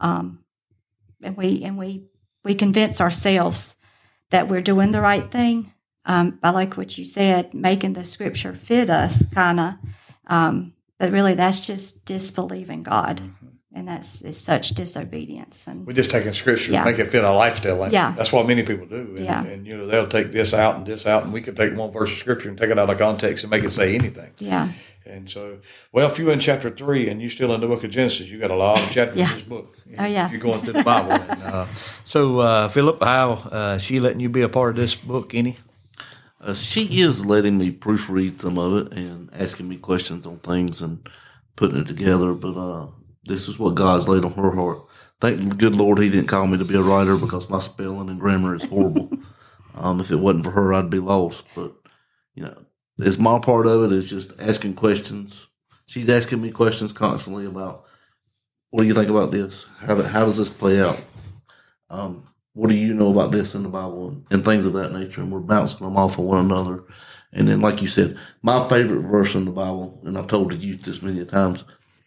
um, 0.00 0.44
and 1.22 1.36
we 1.36 1.62
and 1.64 1.76
we 1.76 2.04
we 2.44 2.54
convince 2.54 3.00
ourselves 3.00 3.76
that 4.30 4.48
we're 4.48 4.62
doing 4.62 4.92
the 4.92 5.00
right 5.00 5.30
thing. 5.30 5.72
Um, 6.04 6.38
I 6.42 6.50
like 6.50 6.76
what 6.76 6.98
you 6.98 7.04
said, 7.04 7.54
making 7.54 7.94
the 7.94 8.04
Scripture 8.04 8.52
fit 8.52 8.90
us, 8.90 9.28
kind 9.32 9.60
of. 9.60 9.74
Um, 10.26 10.74
but 10.98 11.12
really, 11.12 11.34
that's 11.34 11.66
just 11.66 12.04
disbelieving 12.04 12.82
God, 12.82 13.22
and 13.74 13.88
that's 13.88 14.22
is 14.22 14.40
such 14.40 14.70
disobedience. 14.70 15.66
And 15.66 15.86
We're 15.86 15.92
just 15.94 16.10
taking 16.10 16.32
scripture 16.32 16.72
Yeah. 16.72 16.82
and 16.86 16.90
make 16.90 16.98
it 17.04 17.10
fit 17.10 17.24
our 17.24 17.34
lifestyle. 17.36 17.82
And 17.82 17.92
Yeah. 17.92 18.14
That's 18.16 18.32
what 18.32 18.46
many 18.46 18.62
people 18.62 18.86
do. 18.86 18.96
And, 19.16 19.18
Yeah. 19.18 19.44
and, 19.44 19.66
you 19.66 19.76
know, 19.76 19.86
they'll 19.86 20.06
take 20.06 20.30
this 20.32 20.54
out 20.54 20.76
and 20.76 20.86
this 20.86 21.06
out, 21.06 21.24
and 21.24 21.32
we 21.32 21.40
could 21.40 21.56
take 21.56 21.76
one 21.76 21.90
verse 21.90 22.12
of 22.12 22.18
scripture 22.18 22.48
and 22.48 22.56
take 22.56 22.70
it 22.70 22.78
out 22.78 22.88
of 22.88 22.98
context 22.98 23.44
and 23.44 23.50
make 23.50 23.64
it 23.64 23.72
say 23.72 23.94
anything. 23.94 24.30
yeah, 24.38 24.68
And 25.06 25.28
so, 25.28 25.58
well, 25.92 26.08
if 26.08 26.18
you're 26.18 26.32
in 26.32 26.40
chapter 26.40 26.70
three 26.70 27.08
and 27.10 27.20
you're 27.20 27.30
still 27.30 27.52
in 27.54 27.60
the 27.60 27.66
book 27.66 27.84
of 27.84 27.90
Genesis, 27.90 28.30
you 28.30 28.38
got 28.38 28.50
a 28.50 28.56
lot 28.56 28.80
of 28.82 28.90
chapters 28.90 29.18
Yeah. 29.18 29.28
in 29.30 29.34
this 29.34 29.42
book. 29.42 29.76
Oh, 29.98 30.04
yeah. 30.06 30.30
You're 30.30 30.40
going 30.40 30.60
through 30.62 30.72
the 30.74 30.84
Bible. 30.84 31.12
and, 31.28 31.42
uh, 31.42 31.66
so, 32.04 32.38
uh, 32.38 32.68
Phillip, 32.68 33.02
how 33.02 33.32
uh, 33.52 33.78
she 33.78 34.00
letting 34.00 34.20
you 34.20 34.28
be 34.30 34.40
a 34.42 34.48
part 34.48 34.70
of 34.70 34.76
this 34.76 34.94
book? 34.94 35.34
Any? 35.34 35.56
Uh, 36.40 36.54
she 36.54 37.00
is 37.00 37.24
letting 37.26 37.58
me 37.58 37.70
proofread 37.72 38.40
some 38.40 38.56
of 38.58 38.76
it 38.86 38.92
and 38.92 39.28
asking 39.32 39.68
me 39.68 39.76
questions 39.76 40.26
on 40.26 40.38
things 40.38 40.80
and 40.82 41.06
putting 41.56 41.78
it 41.80 41.86
together. 41.86 42.32
But 42.32 42.56
uh, 42.56 42.86
this 43.26 43.48
is 43.48 43.58
what 43.58 43.74
God's 43.74 44.08
laid 44.08 44.24
on 44.24 44.32
her 44.32 44.54
heart. 44.54 44.80
Thank 45.20 45.38
the 45.48 45.54
good 45.54 45.74
Lord 45.74 45.98
He 45.98 46.10
didn't 46.10 46.28
call 46.28 46.46
me 46.46 46.58
to 46.58 46.64
be 46.64 46.76
a 46.76 46.82
writer 46.82 47.16
because 47.16 47.48
my 47.48 47.58
spelling 47.58 48.10
and 48.10 48.20
grammar 48.20 48.54
is 48.54 48.64
horrible. 48.64 49.10
um, 49.74 50.00
if 50.00 50.10
it 50.10 50.16
wasn't 50.16 50.44
for 50.44 50.50
her, 50.50 50.74
I'd 50.74 50.90
be 50.90 50.98
lost. 50.98 51.44
But 51.54 51.74
you 52.34 52.44
know, 52.44 52.66
it's 52.98 53.18
my 53.18 53.38
part 53.38 53.66
of 53.66 53.84
it 53.84 53.92
is 53.96 54.08
just 54.08 54.32
asking 54.38 54.74
questions. 54.74 55.46
She's 55.86 56.08
asking 56.08 56.42
me 56.42 56.50
questions 56.50 56.92
constantly 56.92 57.46
about 57.46 57.84
what 58.70 58.82
do 58.82 58.88
you 58.88 58.94
think 58.94 59.08
about 59.08 59.30
this? 59.30 59.66
How 59.78 59.94
do, 59.94 60.02
how 60.02 60.24
does 60.24 60.36
this 60.36 60.48
play 60.48 60.80
out? 60.80 61.00
Um, 61.90 62.26
what 62.54 62.70
do 62.70 62.74
you 62.74 62.94
know 62.94 63.10
about 63.10 63.32
this 63.32 63.54
in 63.54 63.62
the 63.62 63.68
Bible 63.68 64.08
and, 64.08 64.26
and 64.30 64.44
things 64.44 64.64
of 64.64 64.72
that 64.74 64.92
nature? 64.92 65.20
And 65.20 65.30
we're 65.30 65.40
bouncing 65.40 65.86
them 65.86 65.96
off 65.96 66.18
of 66.18 66.24
one 66.24 66.44
another. 66.46 66.84
And 67.32 67.48
then, 67.48 67.60
like 67.60 67.82
you 67.82 67.88
said, 67.88 68.16
my 68.42 68.66
favorite 68.68 69.02
verse 69.02 69.34
in 69.34 69.44
the 69.44 69.50
Bible, 69.50 70.00
and 70.04 70.16
I've 70.16 70.28
told 70.28 70.52
the 70.52 70.56
youth 70.56 70.82
this 70.82 71.02
many 71.02 71.24
times, 71.24 71.64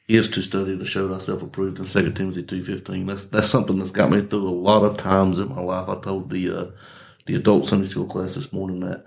is 0.08 0.30
to 0.30 0.42
study 0.42 0.78
to 0.78 0.86
show 0.86 1.10
thyself 1.10 1.44
approved 1.44 1.80
in 1.80 1.86
2 1.86 2.12
Timothy 2.14 2.44
two 2.44 2.62
fifteen. 2.64 3.06
That's 3.06 3.26
that's 3.26 3.48
something 3.50 3.78
that's 3.78 3.92
got 3.92 4.10
me 4.10 4.22
through 4.22 4.48
a 4.48 4.50
lot 4.52 4.84
of 4.84 4.98
times 4.98 5.40
in 5.40 5.50
my 5.50 5.62
life. 5.62 5.90
I 5.90 5.96
told 6.00 6.30
the 6.30 6.50
uh, 6.50 6.66
the 7.26 7.36
adult 7.36 7.66
Sunday 7.66 7.88
school 7.88 8.06
class 8.06 8.36
this 8.36 8.54
morning 8.54 8.80
that, 8.82 9.06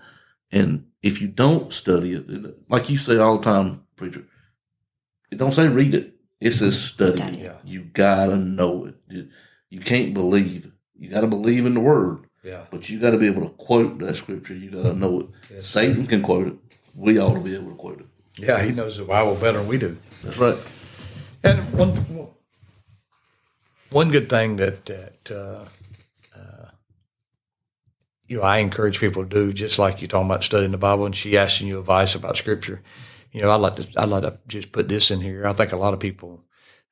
and 0.52 0.86
if 1.02 1.20
you 1.22 1.28
don't 1.28 1.72
study 1.72 2.12
it, 2.14 2.28
it- 2.28 2.56
like 2.68 2.90
you 2.90 2.96
say 2.96 3.16
all 3.16 3.38
the 3.38 3.44
time, 3.44 3.84
preacher, 3.96 4.26
it 5.30 5.38
don't 5.38 5.52
say 5.52 5.68
read 5.68 5.94
it. 5.94 6.14
It 6.40 6.52
says 6.52 6.82
study, 6.82 7.16
Study 7.16 7.40
it. 7.40 7.46
it. 7.46 7.56
You 7.64 7.80
gotta 7.84 8.36
know 8.36 8.86
it. 8.86 8.94
You, 9.08 9.28
you 9.68 9.80
can't 9.80 10.12
believe 10.14 10.66
it. 10.66 10.72
You 10.96 11.10
gotta 11.10 11.26
believe 11.26 11.64
in 11.66 11.74
the 11.74 11.80
word. 11.80 12.26
Yeah. 12.42 12.64
But 12.70 12.88
you 12.88 12.98
got 12.98 13.10
to 13.10 13.18
be 13.18 13.26
able 13.26 13.42
to 13.42 13.50
quote 13.50 13.98
that 13.98 14.16
scripture. 14.16 14.54
You 14.54 14.70
got 14.70 14.84
to 14.84 14.94
know 14.94 15.20
it. 15.50 15.62
Satan 15.62 16.06
can 16.06 16.22
quote 16.22 16.46
it. 16.48 16.54
We 16.94 17.18
ought 17.18 17.34
to 17.34 17.40
be 17.40 17.54
able 17.54 17.68
to 17.72 17.76
quote 17.76 18.00
it. 18.00 18.06
Yeah, 18.38 18.62
he 18.62 18.72
knows 18.72 18.96
the 18.96 19.04
Bible 19.04 19.34
better 19.34 19.58
than 19.58 19.66
we 19.68 19.76
do. 19.76 19.98
That's 20.24 20.38
right. 20.38 20.56
And 21.42 21.72
one 21.72 22.28
one 23.90 24.10
good 24.10 24.28
thing 24.28 24.56
that 24.56 24.84
that 24.86 25.30
uh, 25.30 25.64
uh, 26.36 26.70
you 28.30 28.36
know, 28.36 28.42
I 28.42 28.58
encourage 28.58 29.00
people 29.00 29.24
to 29.24 29.28
do 29.28 29.52
just 29.52 29.78
like 29.78 30.00
you're 30.00 30.08
talking 30.08 30.30
about 30.30 30.44
studying 30.44 30.70
the 30.70 30.78
Bible 30.78 31.04
and 31.04 31.16
she 31.16 31.36
asking 31.36 31.66
you 31.66 31.80
advice 31.80 32.14
about 32.14 32.36
scripture. 32.36 32.80
You 33.32 33.42
know, 33.42 33.50
I'd 33.50 33.56
like 33.56 33.76
to, 33.76 33.88
I'd 33.96 34.08
like 34.08 34.22
to 34.22 34.38
just 34.46 34.70
put 34.70 34.88
this 34.88 35.10
in 35.10 35.20
here. 35.20 35.46
I 35.46 35.52
think 35.52 35.72
a 35.72 35.76
lot 35.76 35.94
of 35.94 36.00
people, 36.00 36.44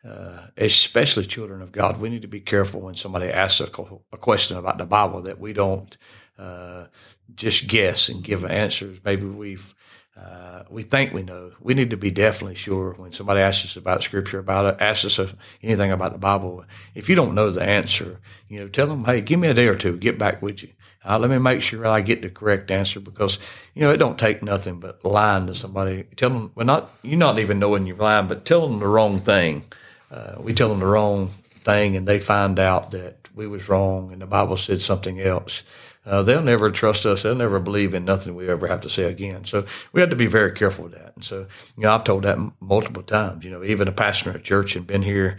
uh, 0.05 0.47
especially 0.57 1.27
children 1.27 1.63
of 1.63 1.71
God, 1.71 2.01
we 2.01 2.09
need 2.09 2.23
to 2.23 2.29
be 2.29 2.41
careful 2.41 2.81
when 2.81 2.97
somebody 2.97 3.27
asks 3.29 3.61
a, 3.61 3.71
a 4.13 4.17
question 4.17 4.57
about 4.57 4.79
the 4.79 4.87
Bible 4.87 5.23
that 5.23 5.39
we 5.39 5.53
don't, 5.53 5.97
uh, 6.39 6.87
just 7.35 7.69
guess 7.69 8.09
and 8.09 8.25
give 8.25 8.45
answers. 8.45 9.01
Maybe 9.05 9.27
we've, 9.27 9.75
uh, 10.19 10.65
we 10.69 10.83
think 10.83 11.13
we 11.13 11.23
know. 11.23 11.53
We 11.61 11.75
need 11.75 11.91
to 11.91 11.97
be 11.97 12.11
definitely 12.11 12.57
sure 12.57 12.93
when 12.95 13.13
somebody 13.13 13.41
asks 13.41 13.65
us 13.65 13.77
about 13.77 14.03
scripture, 14.03 14.39
about 14.39 14.75
it, 14.75 14.81
asks 14.81 15.19
us 15.19 15.35
anything 15.63 15.93
about 15.93 16.13
the 16.13 16.19
Bible. 16.19 16.65
If 16.95 17.09
you 17.09 17.15
don't 17.15 17.35
know 17.35 17.51
the 17.51 17.63
answer, 17.63 18.19
you 18.49 18.59
know, 18.59 18.69
tell 18.69 18.87
them, 18.87 19.05
hey, 19.05 19.21
give 19.21 19.39
me 19.39 19.49
a 19.49 19.55
day 19.55 19.69
or 19.69 19.77
two, 19.77 19.97
get 19.97 20.19
back 20.19 20.43
with 20.43 20.63
you. 20.63 20.71
Uh, 21.05 21.19
let 21.19 21.31
me 21.31 21.39
make 21.39 21.63
sure 21.63 21.87
I 21.87 22.01
get 22.01 22.23
the 22.23 22.29
correct 22.29 22.71
answer 22.71 23.01
because 23.01 23.39
you 23.75 23.83
know 23.83 23.91
it 23.91 23.99
don't 23.99 24.19
take 24.19 24.43
nothing 24.43 24.81
but 24.81 25.05
lying 25.05 25.47
to 25.47 25.55
somebody. 25.55 26.05
Tell 26.17 26.31
them, 26.31 26.51
well, 26.55 26.67
not 26.67 26.93
you're 27.03 27.19
not 27.19 27.39
even 27.39 27.59
knowing 27.59 27.87
you're 27.87 27.97
lying, 27.97 28.27
but 28.27 28.45
tell 28.45 28.67
them 28.67 28.81
the 28.81 28.87
wrong 28.87 29.21
thing. 29.21 29.63
Uh, 30.11 30.35
we 30.39 30.53
tell 30.53 30.69
them 30.69 30.81
the 30.81 30.87
wrong 30.87 31.29
thing, 31.65 31.97
and 31.97 32.07
they 32.07 32.19
find 32.19 32.59
out 32.59 32.91
that 32.91 33.29
we 33.35 33.47
was 33.47 33.69
wrong, 33.69 34.13
and 34.13 34.21
the 34.21 34.27
Bible 34.27 34.57
said 34.57 34.83
something 34.83 35.21
else. 35.21 35.63
Uh, 36.09 36.23
they'll 36.23 36.43
never 36.43 36.71
trust 36.71 37.05
us. 37.05 37.23
They'll 37.23 37.35
never 37.35 37.61
believe 37.61 37.93
in 37.95 38.05
nothing 38.05 38.35
we 38.35 38.49
ever 38.49 38.67
have 38.67 38.81
to 38.81 38.89
say 38.89 39.05
again. 39.05 39.45
So 39.45 39.67
we 39.93 40.01
have 40.01 40.11
to 40.11 40.17
be 40.17 40.27
very 40.27 40.53
careful 40.53 40.85
with 40.85 40.95
that. 40.95 41.13
And 41.15 41.25
so, 41.25 41.47
you 41.77 41.83
know, 41.83 41.95
I've 41.95 42.05
told 42.05 42.25
that 42.25 42.39
multiple 42.61 43.03
times. 43.03 43.45
You 43.45 43.51
know, 43.51 43.63
even 43.63 43.89
a 43.89 43.93
pastor 43.93 44.31
at 44.31 44.43
church 44.43 44.75
and 44.75 44.87
been 44.87 45.03
here 45.03 45.37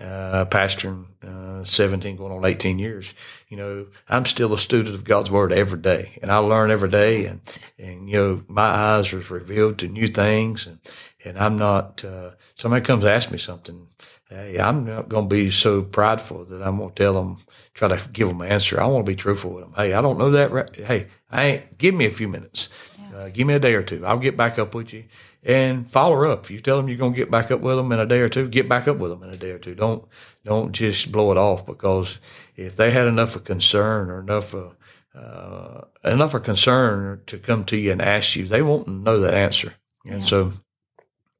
uh, 0.00 0.44
pastoring 0.46 1.06
uh, 1.22 1.64
17 1.64 2.16
going 2.16 2.32
on 2.32 2.44
18 2.44 2.78
years 2.78 3.14
you 3.48 3.56
know 3.56 3.86
i'm 4.08 4.24
still 4.24 4.52
a 4.52 4.58
student 4.58 4.94
of 4.94 5.04
god's 5.04 5.30
word 5.30 5.52
every 5.52 5.78
day 5.78 6.18
and 6.20 6.30
i 6.30 6.36
learn 6.36 6.70
every 6.70 6.88
day 6.88 7.24
and 7.24 7.40
and 7.78 8.08
you 8.08 8.16
know 8.16 8.42
my 8.48 8.62
eyes 8.62 9.12
are 9.12 9.34
revealed 9.34 9.78
to 9.78 9.88
new 9.88 10.06
things 10.06 10.66
and 10.66 10.78
and 11.24 11.38
i'm 11.38 11.56
not 11.56 12.04
uh, 12.04 12.30
somebody 12.54 12.84
comes 12.84 13.04
ask 13.04 13.30
me 13.30 13.38
something 13.38 13.88
hey 14.28 14.58
i'm 14.58 14.84
not 14.84 15.08
going 15.08 15.28
to 15.28 15.34
be 15.34 15.50
so 15.50 15.82
prideful 15.82 16.44
that 16.44 16.62
i'm 16.62 16.78
going 16.78 16.90
to 16.90 16.94
tell 16.94 17.14
them 17.14 17.36
try 17.74 17.88
to 17.88 18.08
give 18.10 18.28
them 18.28 18.40
an 18.40 18.50
answer 18.50 18.80
i 18.80 18.86
want 18.86 19.04
to 19.04 19.10
be 19.10 19.16
truthful 19.16 19.52
with 19.52 19.64
them 19.64 19.72
hey 19.76 19.92
i 19.92 20.00
don't 20.00 20.18
know 20.18 20.30
that 20.30 20.50
right. 20.50 20.74
hey 20.76 21.06
i 21.30 21.44
ain't 21.44 21.78
give 21.78 21.94
me 21.94 22.06
a 22.06 22.10
few 22.10 22.28
minutes 22.28 22.68
uh, 23.14 23.28
give 23.30 23.46
me 23.46 23.54
a 23.54 23.58
day 23.58 23.74
or 23.74 23.82
two 23.82 24.04
i'll 24.06 24.18
get 24.18 24.36
back 24.36 24.58
up 24.58 24.74
with 24.74 24.92
you 24.92 25.04
and 25.44 25.90
follow 25.90 26.30
up. 26.30 26.44
If 26.44 26.50
you 26.50 26.60
tell 26.60 26.76
them 26.76 26.88
you're 26.88 26.98
going 26.98 27.12
to 27.12 27.16
get 27.16 27.30
back 27.30 27.50
up 27.50 27.60
with 27.60 27.76
them 27.76 27.92
in 27.92 27.98
a 27.98 28.06
day 28.06 28.20
or 28.20 28.28
two, 28.28 28.48
get 28.48 28.68
back 28.68 28.88
up 28.88 28.98
with 28.98 29.10
them 29.10 29.22
in 29.22 29.30
a 29.30 29.36
day 29.36 29.50
or 29.50 29.58
two. 29.58 29.74
Don't 29.74 30.06
don't 30.44 30.72
just 30.72 31.12
blow 31.12 31.30
it 31.30 31.36
off 31.36 31.66
because 31.66 32.18
if 32.56 32.76
they 32.76 32.90
had 32.90 33.06
enough 33.06 33.36
of 33.36 33.44
concern 33.44 34.10
or 34.10 34.20
enough 34.20 34.54
of 34.54 34.76
uh, 35.14 35.82
enough 36.04 36.34
of 36.34 36.42
concern 36.42 37.22
to 37.26 37.38
come 37.38 37.64
to 37.64 37.76
you 37.76 37.92
and 37.92 38.02
ask 38.02 38.36
you, 38.36 38.46
they 38.46 38.62
won't 38.62 38.88
know 38.88 39.18
that 39.20 39.34
answer. 39.34 39.74
And 40.04 40.20
yeah. 40.20 40.26
so 40.26 40.52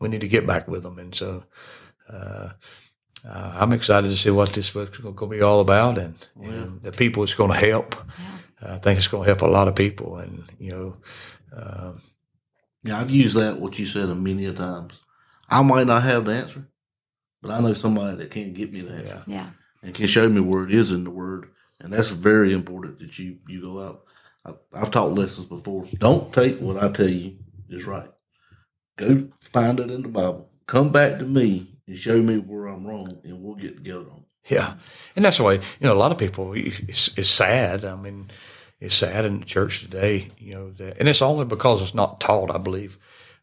we 0.00 0.08
need 0.08 0.20
to 0.22 0.28
get 0.28 0.46
back 0.46 0.68
with 0.68 0.82
them. 0.82 0.98
And 0.98 1.14
so 1.14 1.44
uh, 2.08 2.50
uh, 3.28 3.52
I'm 3.60 3.72
excited 3.72 4.10
to 4.10 4.16
see 4.16 4.30
what 4.30 4.50
this 4.50 4.70
book's 4.70 4.98
going 4.98 5.16
to 5.16 5.26
be 5.26 5.42
all 5.42 5.60
about 5.60 5.98
and, 5.98 6.14
yeah. 6.40 6.48
and 6.48 6.82
the 6.82 6.92
people 6.92 7.22
it's 7.22 7.34
going 7.34 7.50
to 7.50 7.66
help. 7.66 7.96
Yeah. 8.18 8.74
I 8.74 8.78
think 8.78 8.98
it's 8.98 9.08
going 9.08 9.24
to 9.24 9.28
help 9.28 9.42
a 9.42 9.46
lot 9.46 9.68
of 9.68 9.74
people. 9.74 10.16
And, 10.16 10.44
you 10.58 10.70
know, 10.72 10.96
um, 11.52 12.00
yeah, 12.82 13.00
I've 13.00 13.10
used 13.10 13.36
that 13.36 13.58
what 13.58 13.78
you 13.78 13.86
said 13.86 14.08
a 14.08 14.14
many 14.14 14.46
a 14.46 14.52
times. 14.52 15.00
I 15.48 15.62
might 15.62 15.86
not 15.86 16.02
have 16.02 16.24
the 16.24 16.32
answer, 16.32 16.66
but 17.42 17.50
I 17.50 17.60
know 17.60 17.72
somebody 17.74 18.16
that 18.16 18.30
can 18.30 18.52
get 18.52 18.72
me 18.72 18.80
the 18.80 18.94
answer. 18.94 19.24
Yeah. 19.26 19.50
And 19.82 19.94
can 19.94 20.06
show 20.06 20.28
me 20.28 20.40
where 20.40 20.64
it 20.64 20.74
is 20.74 20.90
in 20.90 21.04
the 21.04 21.10
word. 21.10 21.50
And 21.80 21.92
that's 21.92 22.08
very 22.08 22.52
important 22.52 22.98
that 22.98 23.18
you, 23.18 23.38
you 23.46 23.60
go 23.60 23.82
out. 23.82 24.02
I, 24.44 24.80
I've 24.80 24.90
taught 24.90 25.14
lessons 25.14 25.46
before. 25.46 25.86
Don't 25.98 26.32
take 26.32 26.58
what 26.58 26.82
I 26.82 26.90
tell 26.90 27.08
you 27.08 27.36
is 27.68 27.86
right. 27.86 28.10
Go 28.96 29.28
find 29.40 29.78
it 29.78 29.90
in 29.90 30.02
the 30.02 30.08
Bible. 30.08 30.48
Come 30.66 30.90
back 30.90 31.20
to 31.20 31.24
me 31.24 31.77
and 31.88 31.98
show 31.98 32.22
me 32.22 32.38
where 32.38 32.66
I'm 32.66 32.86
wrong, 32.86 33.18
and 33.24 33.42
we'll 33.42 33.56
get 33.56 33.76
together 33.76 34.06
on 34.10 34.18
it. 34.18 34.52
Yeah, 34.52 34.74
and 35.16 35.24
that's 35.24 35.40
why 35.40 35.54
you 35.54 35.60
know 35.80 35.92
a 35.92 35.98
lot 35.98 36.12
of 36.12 36.18
people. 36.18 36.52
It's, 36.54 37.10
it's 37.18 37.28
sad. 37.28 37.84
I 37.84 37.96
mean, 37.96 38.30
it's 38.80 38.94
sad 38.94 39.24
in 39.24 39.40
the 39.40 39.44
church 39.44 39.80
today, 39.80 40.28
you 40.38 40.54
know, 40.54 40.70
that, 40.72 40.98
and 40.98 41.08
it's 41.08 41.22
only 41.22 41.44
because 41.44 41.82
it's 41.82 41.94
not 41.94 42.20
taught, 42.20 42.54
I 42.54 42.58
believe, 42.58 42.96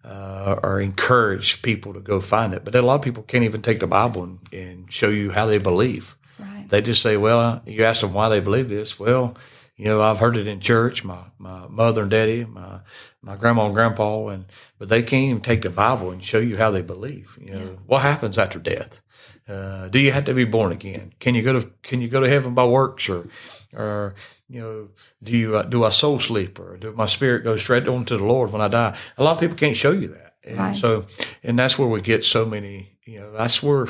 uh, 0.03 0.59
or 0.63 0.79
encourage 0.79 1.61
people 1.61 1.93
to 1.93 1.99
go 1.99 2.21
find 2.21 2.53
it. 2.53 2.63
But 2.63 2.75
a 2.75 2.81
lot 2.81 2.95
of 2.95 3.01
people 3.01 3.23
can't 3.23 3.43
even 3.43 3.61
take 3.61 3.79
the 3.79 3.87
Bible 3.87 4.23
and, 4.23 4.39
and 4.53 4.91
show 4.91 5.09
you 5.09 5.31
how 5.31 5.45
they 5.45 5.57
believe. 5.57 6.15
Right. 6.39 6.65
They 6.69 6.81
just 6.81 7.01
say, 7.01 7.17
well, 7.17 7.61
you 7.65 7.83
ask 7.83 8.01
them 8.01 8.13
why 8.13 8.29
they 8.29 8.39
believe 8.39 8.69
this. 8.69 8.97
Well, 8.97 9.35
you 9.75 9.85
know, 9.85 10.01
I've 10.01 10.19
heard 10.19 10.37
it 10.37 10.47
in 10.47 10.59
church, 10.59 11.03
my, 11.03 11.19
my 11.37 11.67
mother 11.67 12.03
and 12.03 12.11
daddy, 12.11 12.45
my, 12.45 12.79
my 13.21 13.35
grandma 13.35 13.65
and 13.65 13.75
grandpa, 13.75 14.27
and, 14.27 14.45
but 14.77 14.89
they 14.89 15.03
can't 15.03 15.25
even 15.25 15.41
take 15.41 15.63
the 15.63 15.69
Bible 15.69 16.11
and 16.11 16.23
show 16.23 16.39
you 16.39 16.57
how 16.57 16.71
they 16.71 16.81
believe. 16.81 17.37
You 17.41 17.51
know, 17.51 17.59
yeah. 17.59 17.77
what 17.85 18.01
happens 18.01 18.37
after 18.37 18.59
death? 18.59 19.01
Uh, 19.47 19.89
do 19.89 19.99
you 19.99 20.11
have 20.11 20.25
to 20.25 20.33
be 20.33 20.45
born 20.45 20.71
again? 20.71 21.13
Can 21.19 21.35
you 21.35 21.43
go 21.43 21.59
to, 21.59 21.69
can 21.83 22.01
you 22.01 22.07
go 22.07 22.19
to 22.19 22.29
heaven 22.29 22.53
by 22.53 22.65
works 22.65 23.09
or, 23.09 23.27
or 23.73 24.15
you 24.47 24.61
know, 24.61 24.89
do 25.23 25.35
you 25.35 25.57
uh, 25.57 25.63
do 25.63 25.83
I 25.83 25.89
soul 25.89 26.19
sleep 26.19 26.59
or 26.59 26.77
do 26.77 26.91
my 26.93 27.07
spirit 27.07 27.43
go 27.43 27.57
straight 27.57 27.87
on 27.87 28.05
to 28.05 28.17
the 28.17 28.23
Lord 28.23 28.51
when 28.51 28.61
I 28.61 28.67
die? 28.67 28.97
A 29.17 29.23
lot 29.23 29.33
of 29.33 29.39
people 29.39 29.57
can't 29.57 29.75
show 29.75 29.91
you 29.91 30.09
that, 30.09 30.35
and 30.43 30.57
right. 30.57 30.77
so 30.77 31.05
and 31.43 31.57
that's 31.57 31.77
where 31.77 31.87
we 31.87 32.01
get 32.01 32.23
so 32.23 32.45
many. 32.45 32.97
You 33.05 33.21
know, 33.21 33.31
that's 33.31 33.63
where 33.63 33.87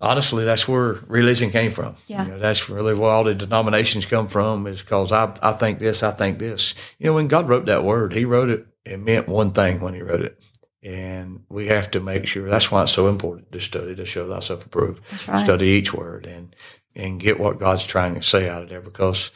honestly, 0.00 0.44
that's 0.44 0.68
where 0.68 0.94
religion 1.06 1.50
came 1.50 1.70
from. 1.70 1.96
Yeah. 2.06 2.24
You 2.24 2.32
know, 2.32 2.38
that's 2.38 2.68
really 2.68 2.94
where 2.94 3.10
all 3.10 3.24
the 3.24 3.34
denominations 3.34 4.06
come 4.06 4.28
from 4.28 4.66
is 4.66 4.82
because 4.82 5.12
I, 5.12 5.34
I 5.42 5.52
think 5.52 5.78
this, 5.78 6.02
I 6.02 6.12
think 6.12 6.38
this. 6.38 6.74
You 6.98 7.06
know, 7.06 7.14
when 7.14 7.28
God 7.28 7.48
wrote 7.48 7.66
that 7.66 7.84
word, 7.84 8.12
he 8.12 8.24
wrote 8.24 8.48
it, 8.48 8.66
it 8.84 8.98
meant 8.98 9.28
one 9.28 9.52
thing 9.52 9.80
when 9.80 9.94
he 9.94 10.02
wrote 10.02 10.22
it. 10.22 10.40
And 10.82 11.44
we 11.48 11.66
have 11.66 11.90
to 11.92 12.00
make 12.00 12.26
sure 12.26 12.48
that's 12.48 12.70
why 12.70 12.84
it's 12.84 12.92
so 12.92 13.08
important 13.08 13.50
to 13.52 13.60
study 13.60 13.96
to 13.96 14.04
show 14.04 14.28
thyself 14.28 14.64
approved. 14.64 15.02
Right. 15.28 15.44
Study 15.44 15.66
each 15.66 15.92
word 15.92 16.24
and 16.24 16.54
and 16.94 17.20
get 17.20 17.38
what 17.38 17.58
God's 17.58 17.86
trying 17.86 18.14
to 18.14 18.22
say 18.22 18.48
out 18.48 18.62
of 18.62 18.68
there 18.68 18.80
because 18.80 19.30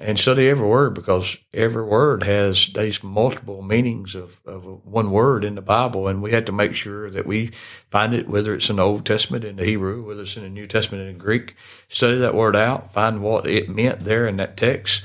and 0.00 0.18
study 0.18 0.48
every 0.48 0.66
word 0.66 0.94
because 0.94 1.36
every 1.52 1.84
word 1.84 2.22
has 2.22 2.72
these 2.72 3.02
multiple 3.02 3.62
meanings 3.62 4.14
of, 4.14 4.40
of 4.46 4.64
one 4.84 5.10
word 5.10 5.44
in 5.44 5.54
the 5.54 5.62
Bible, 5.62 6.08
and 6.08 6.22
we 6.22 6.32
had 6.32 6.46
to 6.46 6.52
make 6.52 6.74
sure 6.74 7.10
that 7.10 7.26
we 7.26 7.50
find 7.90 8.14
it, 8.14 8.28
whether 8.28 8.54
it's 8.54 8.70
in 8.70 8.76
the 8.76 8.82
Old 8.82 9.04
Testament 9.04 9.44
in 9.44 9.56
the 9.56 9.64
Hebrew, 9.64 10.02
whether 10.06 10.22
it's 10.22 10.36
in 10.36 10.44
the 10.44 10.48
New 10.48 10.66
Testament 10.66 11.06
in 11.06 11.18
the 11.18 11.22
Greek, 11.22 11.54
study 11.88 12.16
that 12.16 12.34
word 12.34 12.56
out, 12.56 12.92
find 12.92 13.22
what 13.22 13.46
it 13.46 13.68
meant 13.68 14.00
there 14.00 14.26
in 14.26 14.38
that 14.38 14.56
text. 14.56 15.02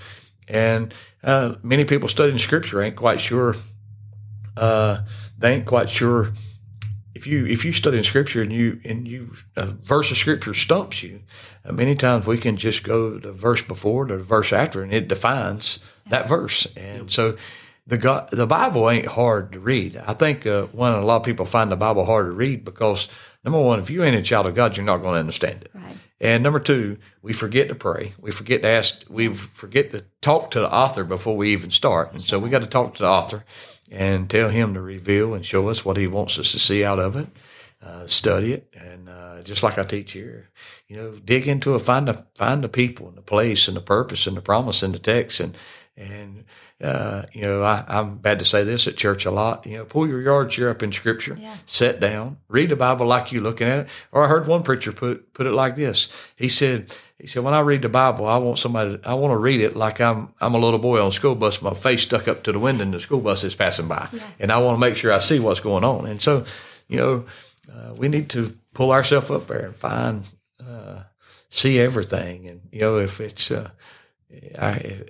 And 0.47 0.93
uh, 1.23 1.55
many 1.61 1.83
people 1.83 2.07
studying 2.07 2.39
Scripture 2.39 2.81
ain't 2.81 2.95
quite 2.95 3.19
sure. 3.19 3.55
Uh, 4.55 4.99
they 5.37 5.55
ain't 5.55 5.65
quite 5.65 5.89
sure 5.89 6.31
if 7.17 7.25
you 7.25 7.47
if 7.47 7.65
you 7.65 7.73
study 7.73 7.97
in 7.97 8.03
scripture 8.03 8.43
and 8.43 8.53
you 8.53 8.79
and 8.85 9.07
you 9.07 9.33
a 9.55 9.65
verse 9.65 10.11
of 10.11 10.17
scripture 10.17 10.53
stumps 10.53 11.01
you, 11.01 11.21
uh, 11.65 11.71
many 11.71 11.95
times 11.95 12.27
we 12.27 12.37
can 12.37 12.57
just 12.57 12.83
go 12.83 13.17
to 13.17 13.27
the 13.27 13.33
verse 13.33 13.63
before 13.63 14.05
to 14.05 14.17
the 14.17 14.23
verse 14.23 14.53
after, 14.53 14.83
and 14.83 14.93
it 14.93 15.07
defines 15.07 15.79
that 16.09 16.29
verse. 16.29 16.67
And 16.77 17.09
so 17.09 17.35
the 17.87 17.97
God, 17.97 18.29
the 18.29 18.45
Bible 18.45 18.87
ain't 18.87 19.07
hard 19.07 19.51
to 19.53 19.59
read. 19.59 19.97
I 19.97 20.13
think 20.13 20.45
uh, 20.45 20.67
one 20.67 20.93
a 20.93 21.03
lot 21.03 21.17
of 21.17 21.23
people 21.23 21.47
find 21.47 21.71
the 21.71 21.75
Bible 21.75 22.05
hard 22.05 22.27
to 22.27 22.31
read 22.33 22.63
because 22.63 23.07
number 23.43 23.59
one, 23.59 23.79
if 23.79 23.89
you 23.89 24.03
ain't 24.03 24.15
a 24.15 24.21
child 24.21 24.45
of 24.45 24.53
God, 24.53 24.77
you're 24.77 24.85
not 24.85 24.97
going 24.97 25.15
to 25.15 25.19
understand 25.19 25.63
it. 25.63 25.71
Right. 25.73 25.97
And 26.21 26.43
number 26.43 26.59
two, 26.59 26.97
we 27.23 27.33
forget 27.33 27.67
to 27.69 27.75
pray. 27.75 28.13
We 28.19 28.31
forget 28.31 28.61
to 28.61 28.67
ask. 28.67 29.05
We 29.09 29.29
forget 29.33 29.91
to 29.91 30.05
talk 30.21 30.51
to 30.51 30.59
the 30.59 30.71
author 30.71 31.03
before 31.03 31.35
we 31.35 31.51
even 31.51 31.71
start. 31.71 32.11
And 32.11 32.21
so 32.21 32.37
we 32.37 32.49
got 32.49 32.61
to 32.61 32.67
talk 32.67 32.93
to 32.95 33.03
the 33.03 33.09
author 33.09 33.43
and 33.91 34.29
tell 34.29 34.49
him 34.49 34.73
to 34.73 34.81
reveal 34.81 35.33
and 35.33 35.45
show 35.45 35.67
us 35.69 35.85
what 35.85 35.97
he 35.97 36.07
wants 36.07 36.37
us 36.37 36.51
to 36.51 36.59
see 36.59 36.83
out 36.83 36.99
of 36.99 37.15
it. 37.15 37.27
Uh, 37.79 38.07
study 38.07 38.53
it, 38.53 38.73
and 38.75 39.07
uh, 39.07 39.39
just 39.43 39.61
like 39.61 39.77
I 39.77 39.83
teach 39.83 40.13
here, 40.13 40.49
you 40.87 40.97
know, 40.97 41.11
dig 41.11 41.47
into 41.47 41.75
it, 41.75 41.79
find 41.79 42.07
the 42.07 42.25
find 42.33 42.63
the 42.63 42.69
people 42.69 43.07
and 43.07 43.15
the 43.15 43.21
place 43.21 43.67
and 43.67 43.77
the 43.77 43.81
purpose 43.81 44.25
and 44.25 44.35
the 44.35 44.41
promise 44.41 44.81
in 44.81 44.93
the 44.93 44.97
text, 44.97 45.39
and 45.39 45.55
and 45.95 46.43
uh, 46.81 47.23
you 47.33 47.41
know, 47.41 47.63
I, 47.63 47.83
am 47.87 48.17
bad 48.17 48.39
to 48.39 48.45
say 48.45 48.63
this 48.63 48.87
at 48.87 48.97
church 48.97 49.25
a 49.25 49.31
lot. 49.31 49.65
You 49.65 49.77
know, 49.77 49.85
pull 49.85 50.07
your 50.07 50.21
yard 50.21 50.51
chair 50.51 50.69
up 50.69 50.83
in 50.83 50.91
Scripture, 50.91 51.35
yeah. 51.39 51.57
sit 51.65 51.99
down, 51.99 52.37
read 52.47 52.69
the 52.69 52.75
Bible 52.75 53.07
like 53.07 53.31
you 53.31 53.41
looking 53.41 53.67
at 53.67 53.79
it. 53.79 53.87
Or 54.11 54.23
I 54.23 54.27
heard 54.27 54.47
one 54.47 54.61
preacher 54.61 54.91
put 54.91 55.33
put 55.33 55.47
it 55.47 55.53
like 55.53 55.75
this. 55.75 56.11
He 56.35 56.49
said, 56.49 56.93
he 57.19 57.25
said, 57.25 57.43
when 57.43 57.55
I 57.55 57.61
read 57.61 57.81
the 57.81 57.89
Bible, 57.89 58.27
I 58.27 58.37
want 58.37 58.59
somebody, 58.59 58.99
I 59.03 59.15
want 59.15 59.31
to 59.31 59.37
read 59.37 59.61
it 59.61 59.75
like 59.75 59.99
I'm, 59.99 60.33
I'm 60.39 60.53
a 60.53 60.59
little 60.59 60.77
boy 60.77 61.01
on 61.01 61.07
a 61.07 61.11
school 61.11 61.33
bus, 61.33 61.63
my 61.63 61.73
face 61.73 62.03
stuck 62.03 62.27
up 62.27 62.43
to 62.43 62.51
the 62.51 62.59
window 62.59 62.83
and 62.83 62.93
the 62.93 62.99
school 62.99 63.21
bus 63.21 63.43
is 63.43 63.55
passing 63.55 63.87
by. 63.87 64.07
Yeah. 64.13 64.21
And 64.39 64.51
I 64.51 64.59
want 64.59 64.75
to 64.75 64.79
make 64.79 64.95
sure 64.95 65.11
I 65.11 65.17
see 65.17 65.39
what's 65.39 65.59
going 65.59 65.83
on. 65.83 66.05
And 66.05 66.21
so, 66.21 66.45
you 66.87 66.97
know, 66.97 67.25
uh, 67.73 67.95
we 67.95 68.07
need 68.07 68.29
to 68.29 68.55
pull 68.75 68.91
ourselves 68.91 69.31
up 69.31 69.47
there 69.47 69.65
and 69.65 69.75
find, 69.75 70.27
uh, 70.63 71.01
see 71.49 71.79
everything. 71.79 72.47
And, 72.47 72.61
you 72.71 72.81
know, 72.81 72.97
if 72.97 73.19
it's, 73.19 73.49
uh, 73.49 73.71
I, 74.59 75.01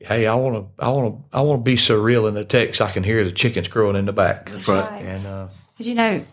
hey, 0.00 0.26
I 0.26 0.34
want 0.34 0.54
to, 0.54 0.84
I 0.84 0.88
want 0.88 1.14
to, 1.30 1.36
I 1.36 1.40
want 1.40 1.60
to 1.60 1.62
be 1.62 1.76
so 1.76 2.00
real 2.00 2.26
in 2.26 2.34
the 2.34 2.44
text 2.44 2.80
I 2.80 2.90
can 2.90 3.02
hear 3.02 3.24
the 3.24 3.32
chickens 3.32 3.68
crowing 3.68 3.96
in 3.96 4.04
the 4.06 4.12
back. 4.12 4.50
That's 4.50 4.68
right. 4.68 5.02
And, 5.02 5.26
uh, 5.26 5.48
Cause 5.76 5.86
you 5.86 5.94
know, 5.94 6.24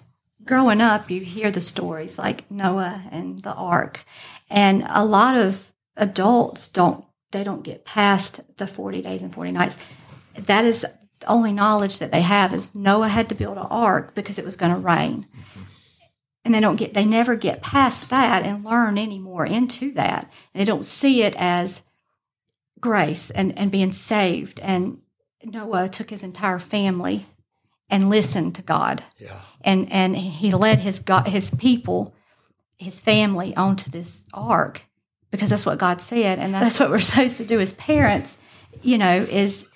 growing 0.45 0.81
up, 0.81 1.09
you 1.09 1.21
hear 1.21 1.51
the 1.51 1.61
stories 1.61 2.17
like 2.17 2.49
Noah 2.51 3.03
and 3.11 3.39
the 3.39 3.53
ark, 3.53 4.05
and 4.49 4.85
a 4.89 5.03
lot 5.03 5.35
of 5.35 5.73
adults 5.97 6.67
don't 6.67 7.05
they 7.31 7.43
don't 7.43 7.63
get 7.63 7.85
past 7.85 8.41
the 8.57 8.67
40 8.67 9.01
days 9.01 9.21
and 9.21 9.33
40 9.33 9.51
nights. 9.53 9.77
That 10.35 10.65
is 10.65 10.81
the 10.81 11.27
only 11.27 11.53
knowledge 11.53 11.99
that 11.99 12.11
they 12.11 12.21
have 12.21 12.53
is 12.53 12.75
Noah 12.75 13.07
had 13.07 13.29
to 13.29 13.35
build 13.35 13.57
an 13.57 13.67
ark 13.69 14.13
because 14.13 14.37
it 14.37 14.45
was 14.45 14.57
going 14.57 14.73
to 14.73 14.77
rain. 14.77 15.27
And 16.43 16.53
they 16.53 16.59
don't 16.59 16.75
get 16.75 16.93
they 16.93 17.05
never 17.05 17.35
get 17.35 17.61
past 17.61 18.09
that 18.09 18.43
and 18.43 18.65
learn 18.65 18.97
any 18.97 19.19
more 19.19 19.45
into 19.45 19.93
that. 19.93 20.31
And 20.53 20.61
they 20.61 20.65
don't 20.65 20.83
see 20.83 21.21
it 21.23 21.35
as 21.37 21.83
grace 22.81 23.29
and, 23.29 23.57
and 23.57 23.71
being 23.71 23.93
saved. 23.93 24.59
And 24.59 24.99
Noah 25.43 25.87
took 25.89 26.09
his 26.09 26.23
entire 26.23 26.59
family 26.59 27.25
and 27.89 28.09
listened 28.09 28.55
to 28.55 28.61
God. 28.61 29.03
Yeah. 29.17 29.39
And 29.61 29.91
and 29.91 30.15
he 30.15 30.51
led 30.53 30.79
his 30.79 30.99
God, 30.99 31.27
his 31.27 31.51
people, 31.51 32.13
his 32.77 32.99
family 32.99 33.55
onto 33.55 33.91
this 33.91 34.25
ark 34.33 34.83
because 35.29 35.49
that's 35.49 35.65
what 35.65 35.77
God 35.77 36.01
said, 36.01 36.39
and 36.39 36.53
that's 36.53 36.79
what 36.79 36.89
we're 36.89 36.99
supposed 37.11 37.37
to 37.37 37.45
do 37.45 37.59
as 37.59 37.73
parents. 37.73 38.37
You 38.81 38.97
know, 38.97 39.15
is 39.29 39.67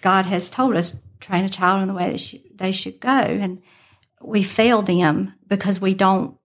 God 0.00 0.26
has 0.26 0.50
told 0.50 0.76
us 0.76 1.00
train 1.20 1.44
a 1.44 1.48
child 1.48 1.82
in 1.82 1.88
the 1.88 1.94
way 1.94 2.10
that 2.10 2.18
sh- 2.20 2.36
they 2.54 2.72
should 2.72 3.00
go, 3.00 3.10
and 3.10 3.62
we 4.22 4.42
fail 4.42 4.82
them 4.82 5.34
because 5.46 5.80
we 5.80 5.94
don't 5.94 6.36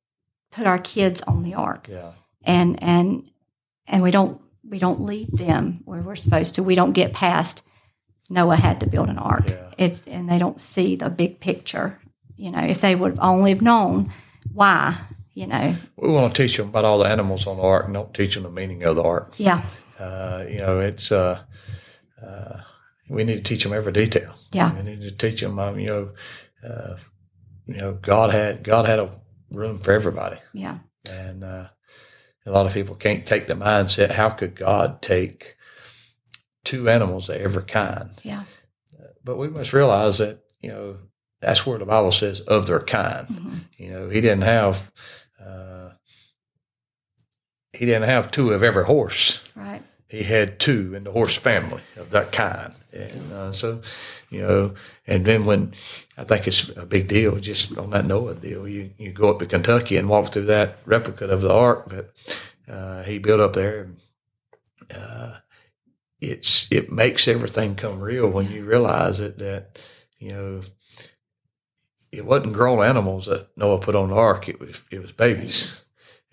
put 0.51 0.67
our 0.67 0.79
kids 0.79 1.21
on 1.21 1.43
the 1.43 1.53
ark, 1.53 1.87
Yeah. 1.89 2.11
and 2.43 2.81
and 2.83 3.29
and 3.87 4.03
we 4.03 4.11
don't 4.11 4.41
we 4.71 4.79
don't 4.79 5.01
lead 5.01 5.29
them 5.31 5.81
where 5.85 6.01
we're 6.01 6.15
supposed 6.15 6.55
to. 6.55 6.63
We 6.63 6.73
don't 6.75 6.93
get 6.93 7.13
past 7.13 7.61
Noah 8.29 8.55
had 8.55 8.79
to 8.79 8.87
build 8.87 9.09
an 9.09 9.17
ark. 9.17 9.43
Yeah. 9.47 9.71
It's 9.77 10.07
and 10.07 10.29
they 10.29 10.39
don't 10.39 10.59
see 10.61 10.95
the 10.95 11.09
big 11.09 11.41
picture. 11.41 11.99
You 12.37 12.49
know, 12.51 12.61
if 12.61 12.79
they 12.79 12.95
would 12.95 13.19
only 13.19 13.51
have 13.51 13.61
known 13.61 14.11
why, 14.53 14.97
you 15.33 15.47
know, 15.47 15.75
We 15.97 16.09
want 16.09 16.33
to 16.33 16.41
teach 16.41 16.55
them 16.57 16.69
about 16.69 16.85
all 16.85 16.97
the 16.99 17.09
animals 17.09 17.45
on 17.45 17.57
the 17.57 17.63
ark 17.63 17.85
and 17.85 17.93
don't 17.93 18.13
teach 18.13 18.35
them 18.35 18.43
the 18.43 18.49
meaning 18.49 18.83
of 18.83 18.95
the 18.95 19.03
ark. 19.03 19.33
yeah, 19.37 19.61
Uh, 19.99 20.45
you 20.49 20.59
know, 20.59 20.79
it's, 20.79 21.11
uh, 21.11 21.41
uh, 22.25 22.61
we 23.09 23.23
need 23.25 23.35
to 23.37 23.43
teach 23.43 23.63
them 23.63 23.73
every 23.73 23.91
detail. 23.91 24.33
Yeah. 24.53 24.73
We 24.75 24.81
need 24.83 25.01
to 25.01 25.11
teach 25.11 25.41
them, 25.41 25.59
um, 25.59 25.77
you 25.79 25.87
know, 25.87 26.11
uh, 26.67 26.97
you 27.67 27.77
know, 27.77 27.93
God 28.01 28.31
had, 28.33 28.63
God 28.63 28.85
had 28.87 28.99
a 28.99 29.11
room 29.51 29.79
for 29.79 29.91
everybody. 29.91 30.37
yeah, 30.53 30.77
And, 31.05 31.43
uh, 31.43 31.67
a 32.45 32.51
lot 32.51 32.65
of 32.65 32.73
people 32.73 32.95
can't 32.95 33.25
take 33.25 33.47
the 33.47 33.53
mindset. 33.53 34.11
How 34.11 34.29
could 34.29 34.55
God 34.55 35.01
take 35.01 35.55
two 36.63 36.89
animals 36.89 37.29
of 37.29 37.35
every 37.37 37.63
kind? 37.63 38.09
yeah, 38.23 38.43
But 39.23 39.37
we 39.37 39.47
must 39.49 39.73
realize 39.73 40.17
that, 40.19 40.39
you 40.61 40.69
know, 40.69 40.97
that's 41.41 41.65
where 41.65 41.77
the 41.79 41.85
Bible 41.85 42.11
says 42.11 42.39
of 42.41 42.67
their 42.67 42.79
kind. 42.79 43.27
Mhm. 43.27 43.59
You 43.77 43.91
know, 43.91 44.09
he 44.09 44.21
didn't 44.21 44.43
have, 44.43 44.91
uh, 45.43 45.91
he 47.73 47.85
didn't 47.85 48.03
have 48.09 48.31
two 48.31 48.51
of 48.53 48.61
every 48.63 48.85
horse. 48.85 49.43
right, 49.55 49.83
He 50.11 50.23
had 50.23 50.59
two 50.59 50.93
in 50.93 51.05
the 51.05 51.11
horse 51.11 51.37
family 51.37 51.81
of 51.95 52.09
that 52.09 52.33
kind. 52.33 52.73
And 52.91 53.31
uh, 53.31 53.51
so, 53.53 53.79
you 54.29 54.41
know, 54.41 54.73
and 55.07 55.23
then 55.23 55.45
when 55.45 55.73
I 56.17 56.25
think 56.25 56.49
it's 56.49 56.67
a 56.75 56.85
big 56.85 57.07
deal, 57.07 57.37
just 57.39 57.77
on 57.77 57.91
that 57.91 58.05
Noah 58.05 58.35
deal, 58.35 58.67
you, 58.67 58.89
you 58.97 59.13
go 59.13 59.29
up 59.29 59.39
to 59.39 59.45
Kentucky 59.45 59.95
and 59.95 60.09
walk 60.09 60.27
through 60.33 60.47
that 60.47 60.79
replica 60.85 61.27
of 61.27 61.39
the 61.39 61.53
ark 61.53 61.89
that 61.91 62.09
uh, 62.67 63.03
he 63.03 63.19
built 63.19 63.39
up 63.39 63.53
there. 63.53 63.87
Uh, 64.93 65.37
it's 66.19 66.69
it 66.69 66.91
makes 66.91 67.25
everything 67.29 67.75
come 67.75 68.01
real 68.01 68.29
when 68.29 68.51
you 68.51 68.65
realize 68.65 69.21
it 69.21 69.39
that 69.39 69.79
you 70.19 70.33
know 70.33 70.61
it 72.11 72.25
wasn't 72.25 72.53
grown 72.53 72.83
animals 72.85 73.27
that 73.27 73.47
Noah 73.57 73.79
put 73.79 73.95
on 73.95 74.09
the 74.09 74.15
ark. 74.15 74.49
It 74.49 74.59
was 74.59 74.83
it 74.91 75.01
was 75.01 75.13
babies. 75.13 75.85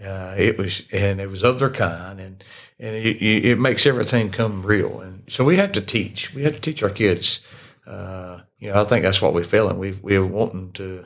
Uh, 0.04 0.34
it 0.36 0.58
was 0.58 0.82
and 0.92 1.20
it 1.20 1.30
was 1.30 1.42
of 1.42 1.58
their 1.58 1.70
kind, 1.70 2.20
and 2.20 2.44
and 2.78 2.94
it, 2.96 3.16
it 3.22 3.44
it 3.44 3.58
makes 3.58 3.86
everything 3.86 4.30
come 4.30 4.62
real. 4.62 5.00
And 5.00 5.22
so 5.28 5.44
we 5.44 5.56
have 5.56 5.72
to 5.72 5.80
teach. 5.80 6.34
We 6.34 6.42
have 6.42 6.54
to 6.54 6.60
teach 6.60 6.82
our 6.82 6.90
kids. 6.90 7.40
Uh, 7.86 8.40
you 8.58 8.68
know, 8.70 8.80
I 8.80 8.84
think 8.84 9.02
that's 9.02 9.22
what 9.22 9.34
we're 9.34 9.44
feeling. 9.44 9.78
We 9.78 9.92
we're 10.02 10.26
wanting 10.26 10.72
to 10.72 11.04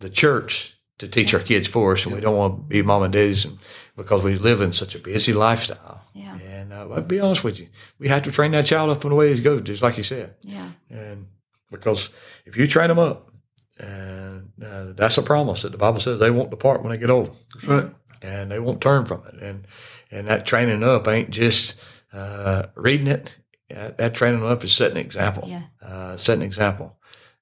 the 0.00 0.10
church 0.10 0.76
to 0.98 1.08
teach 1.08 1.34
our 1.34 1.40
kids 1.40 1.66
for 1.68 1.92
us, 1.92 2.04
and 2.06 2.14
we 2.14 2.20
don't 2.20 2.36
want 2.36 2.56
to 2.56 2.62
be 2.62 2.82
mom 2.82 3.02
and 3.02 3.12
daddies 3.12 3.44
and, 3.44 3.58
because 3.96 4.22
we 4.24 4.36
live 4.36 4.60
in 4.60 4.72
such 4.72 4.94
a 4.94 4.98
busy 4.98 5.32
lifestyle. 5.32 6.02
Yeah. 6.14 6.38
And 6.38 6.72
uh, 6.72 6.88
I'll 6.90 7.02
be 7.02 7.18
honest 7.20 7.42
with 7.44 7.58
you, 7.58 7.68
we 7.98 8.08
have 8.08 8.22
to 8.22 8.30
train 8.32 8.52
that 8.52 8.66
child 8.66 8.90
up 8.90 9.02
in 9.04 9.10
the 9.10 9.16
way 9.16 9.28
he's 9.30 9.40
goes, 9.40 9.62
just 9.62 9.82
like 9.82 9.96
you 9.96 10.02
said. 10.04 10.34
yeah, 10.42 10.70
And 10.88 11.26
because 11.70 12.10
if 12.46 12.56
you 12.56 12.66
train 12.68 12.88
them 12.88 12.98
up, 13.00 13.30
and 13.78 14.52
uh, 14.64 14.92
that's 14.94 15.18
a 15.18 15.22
promise 15.22 15.62
that 15.62 15.72
the 15.72 15.78
Bible 15.78 16.00
says 16.00 16.20
they 16.20 16.30
won't 16.30 16.50
depart 16.50 16.82
when 16.82 16.92
they 16.92 16.98
get 16.98 17.10
old 17.10 17.36
That's 17.54 17.66
right. 17.66 17.90
and 18.22 18.50
they 18.52 18.60
won't 18.60 18.80
turn 18.80 19.04
from 19.04 19.22
it. 19.26 19.34
And 19.42 19.66
and 20.14 20.28
that 20.28 20.46
training 20.46 20.82
up 20.82 21.08
ain't 21.08 21.30
just 21.30 21.78
uh, 22.12 22.66
reading 22.76 23.08
it. 23.08 23.38
That, 23.68 23.98
that 23.98 24.14
training 24.14 24.44
up 24.44 24.62
is 24.64 24.72
setting 24.72 24.98
an 24.98 25.04
example. 25.04 25.44
Yeah. 25.48 25.62
Uh, 25.82 26.16
setting 26.16 26.42
an 26.42 26.46
example 26.46 26.96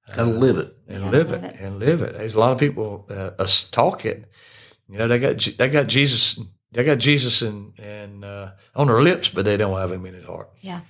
Gotta 0.08 0.24
live 0.24 0.56
it. 0.58 0.76
and 0.88 1.04
Yeah, 1.04 1.10
live 1.10 1.30
live 1.30 1.44
it, 1.44 1.54
it. 1.54 1.60
and 1.60 1.78
live 1.78 2.02
it. 2.02 2.16
There's 2.16 2.34
a 2.34 2.38
lot 2.38 2.52
of 2.52 2.58
people 2.58 3.06
uh, 3.10 3.30
us 3.38 3.64
talk 3.64 4.04
it. 4.04 4.24
You 4.88 4.98
know, 4.98 5.08
they 5.08 5.18
got 5.18 5.38
they 5.58 5.68
got 5.68 5.86
Jesus, 5.88 6.38
they 6.72 6.84
got 6.84 6.98
Jesus 6.98 7.42
and 7.42 7.72
and 7.78 8.24
uh, 8.24 8.50
on 8.74 8.86
their 8.88 9.02
lips, 9.02 9.28
but 9.28 9.44
they 9.44 9.56
don't 9.56 9.78
have 9.78 9.92
him 9.92 10.04
in 10.06 10.12
their 10.14 10.26
heart. 10.26 10.50
yeah, 10.60 10.80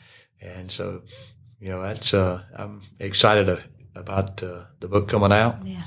And 0.40 0.71
so, 0.71 1.03
you 1.61 1.68
know, 1.71 1.83
that's 1.83 2.14
uh, 2.14 2.42
I'm 2.57 2.81
excited 2.99 3.49
uh, 3.49 3.57
about 3.95 4.42
uh, 4.42 4.64
the 4.81 4.88
book 4.88 5.09
coming 5.09 5.33
out 5.33 5.59
yeah, 5.66 5.75
and 5.75 5.83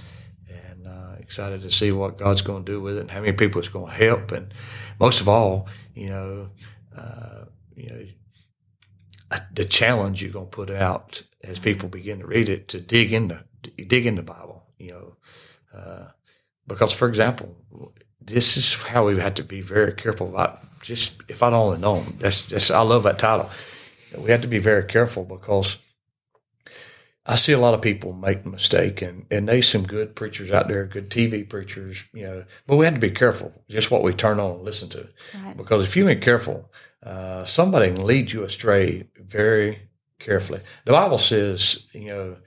excited 1.25 1.61
to 1.63 1.71
see 1.71 1.91
what 1.91 2.17
God's 2.17 2.41
going 2.43 2.63
to 2.63 2.71
do 2.71 2.79
with 2.79 2.97
it 2.97 3.01
and 3.01 3.11
how 3.11 3.19
many 3.19 3.33
people 3.33 3.59
it's 3.59 3.67
going 3.67 3.87
to 3.87 3.91
help. 3.91 4.31
And 4.31 4.53
most 4.99 5.21
of 5.21 5.27
all, 5.27 5.67
you 5.95 6.09
know, 6.09 6.49
uh, 6.95 7.45
you 7.75 7.89
know, 7.89 9.39
the 9.51 9.65
challenge 9.65 10.21
you're 10.21 10.31
going 10.31 10.45
to 10.45 10.51
put 10.51 10.69
out 10.69 11.23
as 11.43 11.59
people 11.59 11.89
begin 11.89 12.19
to 12.19 12.27
read 12.27 12.47
it 12.47 12.67
to 12.69 12.79
dig 12.79 13.11
into 13.11 13.43
dig 13.87 14.05
into 14.05 14.21
the 14.21 14.31
Bible. 14.31 14.63
You 14.77 14.91
know, 14.91 15.15
uh, 15.73 16.05
because 16.67 16.93
for 16.93 17.07
example, 17.07 17.55
this 18.21 18.55
is 18.55 18.75
how 18.75 19.07
we 19.07 19.19
had 19.19 19.35
to 19.37 19.43
be 19.43 19.61
very 19.61 19.93
careful 19.93 20.27
about. 20.27 20.59
Just 20.81 21.21
if 21.27 21.41
I'd 21.41 21.53
only 21.53 21.79
known, 21.79 22.17
that's 22.19 22.45
that's 22.45 22.69
I 22.69 22.81
love 22.81 23.03
that 23.03 23.17
title. 23.17 23.49
We 24.15 24.29
had 24.29 24.43
to 24.43 24.47
be 24.47 24.59
very 24.59 24.85
careful 24.85 25.25
because 25.25 25.77
I 27.25 27.35
see 27.35 27.53
a 27.53 27.59
lot 27.59 27.73
of 27.73 27.81
people 27.81 28.13
make 28.13 28.43
the 28.43 28.49
mistake, 28.49 29.01
and 29.01 29.25
and 29.31 29.47
there's 29.47 29.67
some 29.67 29.83
good 29.83 30.15
preachers 30.15 30.51
out 30.51 30.67
there, 30.67 30.85
good 30.85 31.09
TV 31.09 31.47
preachers, 31.47 32.05
you 32.13 32.23
know. 32.23 32.45
But 32.67 32.77
we 32.77 32.85
have 32.85 32.93
to 32.93 32.99
be 32.99 33.11
careful 33.11 33.51
just 33.67 33.89
what 33.89 34.03
we 34.03 34.13
turn 34.13 34.39
on 34.39 34.57
and 34.57 34.61
listen 34.63 34.89
to, 34.89 35.09
right, 35.43 35.57
because 35.57 35.85
if 35.85 35.95
you 35.95 36.07
ain't 36.07 36.21
careful, 36.21 36.71
uh, 37.01 37.45
somebody 37.45 37.91
can 37.91 38.05
lead 38.05 38.31
you 38.31 38.43
astray 38.43 39.09
very 39.17 39.89
carefully. 40.19 40.59
The 40.85 40.91
Bible 40.91 41.17
says, 41.17 41.85
you 41.93 42.07
know, 42.07 42.37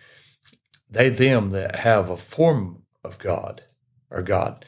they 0.90 1.08
them 1.08 1.50
that 1.50 1.76
have 1.76 2.08
a 2.08 2.16
form 2.16 2.82
of 3.04 3.18
God 3.18 3.62
or 4.10 4.22
God, 4.22 4.64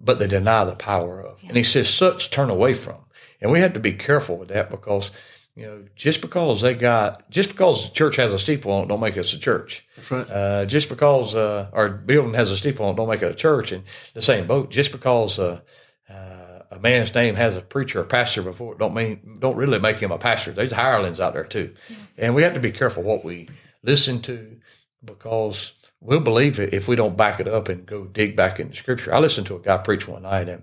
but 0.00 0.18
they 0.18 0.26
deny 0.26 0.64
the 0.64 0.76
power 0.76 1.20
of. 1.20 1.42
And 1.46 1.56
he 1.56 1.64
says, 1.64 1.88
such 1.88 2.30
turn 2.30 2.50
away 2.50 2.74
from. 2.74 2.96
And 3.40 3.50
we 3.50 3.60
have 3.60 3.72
to 3.74 3.80
be 3.80 3.92
careful 3.92 4.36
with 4.38 4.48
that 4.48 4.70
because, 4.70 5.10
you 5.54 5.66
know, 5.66 5.84
just 5.94 6.22
because 6.22 6.62
they 6.62 6.74
got, 6.74 7.30
just 7.30 7.50
because 7.50 7.88
the 7.88 7.94
church 7.94 8.16
has 8.16 8.32
a 8.32 8.38
steeple 8.38 8.72
on 8.72 8.84
it, 8.84 8.88
don't 8.88 9.00
make 9.00 9.18
us 9.18 9.34
a 9.34 9.38
church. 9.38 9.86
That's 9.96 10.10
right. 10.10 10.30
Uh, 10.30 10.64
just 10.66 10.88
because 10.88 11.34
uh, 11.34 11.68
our 11.72 11.90
building 11.90 12.34
has 12.34 12.50
a 12.50 12.56
steeple 12.56 12.86
on 12.86 12.94
it, 12.94 12.96
don't 12.96 13.08
make 13.08 13.22
it 13.22 13.30
a 13.30 13.34
church. 13.34 13.72
And 13.72 13.84
the 14.14 14.22
same 14.22 14.46
boat, 14.46 14.70
just 14.70 14.92
because 14.92 15.38
uh, 15.38 15.60
uh, 16.08 16.60
a 16.70 16.78
man's 16.78 17.14
name 17.14 17.34
has 17.34 17.54
a 17.54 17.60
preacher 17.60 18.00
or 18.00 18.04
pastor 18.04 18.42
before 18.42 18.72
it, 18.72 18.78
don't 18.78 18.94
mean 18.94 19.36
don't 19.38 19.56
really 19.56 19.78
make 19.78 19.98
him 19.98 20.10
a 20.10 20.18
pastor. 20.18 20.52
There's 20.52 20.72
hirelings 20.72 21.20
out 21.20 21.34
there 21.34 21.44
too, 21.44 21.74
and 22.16 22.34
we 22.34 22.42
have 22.42 22.54
to 22.54 22.60
be 22.60 22.72
careful 22.72 23.02
what 23.02 23.22
we 23.22 23.48
listen 23.82 24.22
to 24.22 24.58
because 25.04 25.74
we'll 26.00 26.20
believe 26.20 26.58
it 26.58 26.72
if 26.72 26.88
we 26.88 26.96
don't 26.96 27.16
back 27.16 27.40
it 27.40 27.48
up 27.48 27.68
and 27.68 27.84
go 27.84 28.04
dig 28.04 28.36
back 28.36 28.58
into 28.58 28.74
Scripture. 28.74 29.14
I 29.14 29.18
listened 29.18 29.48
to 29.48 29.56
a 29.56 29.60
guy 29.60 29.76
preach 29.78 30.08
one 30.08 30.22
night, 30.22 30.48
and 30.48 30.62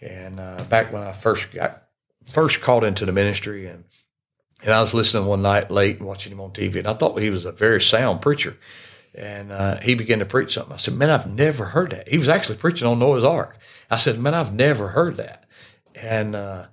and 0.00 0.38
uh, 0.38 0.62
back 0.68 0.92
when 0.92 1.02
I 1.02 1.10
first 1.10 1.50
got 1.52 1.82
first 2.30 2.60
called 2.60 2.84
into 2.84 3.04
the 3.04 3.12
ministry 3.12 3.66
and 3.66 3.82
and 4.62 4.72
I 4.72 4.80
was 4.80 4.94
listening 4.94 5.26
one 5.26 5.42
night 5.42 5.70
late 5.70 5.98
and 5.98 6.06
watching 6.06 6.32
him 6.32 6.40
on 6.40 6.50
TV, 6.50 6.76
and 6.76 6.88
I 6.88 6.94
thought 6.94 7.20
he 7.20 7.30
was 7.30 7.44
a 7.44 7.52
very 7.52 7.80
sound 7.80 8.20
preacher. 8.20 8.56
And 9.14 9.50
uh, 9.50 9.78
he 9.78 9.94
began 9.94 10.20
to 10.20 10.24
preach 10.24 10.54
something. 10.54 10.74
I 10.74 10.76
said, 10.76 10.94
"Man, 10.94 11.10
I've 11.10 11.26
never 11.26 11.66
heard 11.66 11.90
that." 11.90 12.08
He 12.08 12.18
was 12.18 12.28
actually 12.28 12.58
preaching 12.58 12.86
on 12.86 12.98
Noah's 12.98 13.24
Ark. 13.24 13.56
I 13.90 13.96
said, 13.96 14.18
"Man, 14.18 14.34
I've 14.34 14.52
never 14.52 14.88
heard 14.88 15.16
that." 15.16 15.44
And 16.00 16.36
uh, 16.36 16.66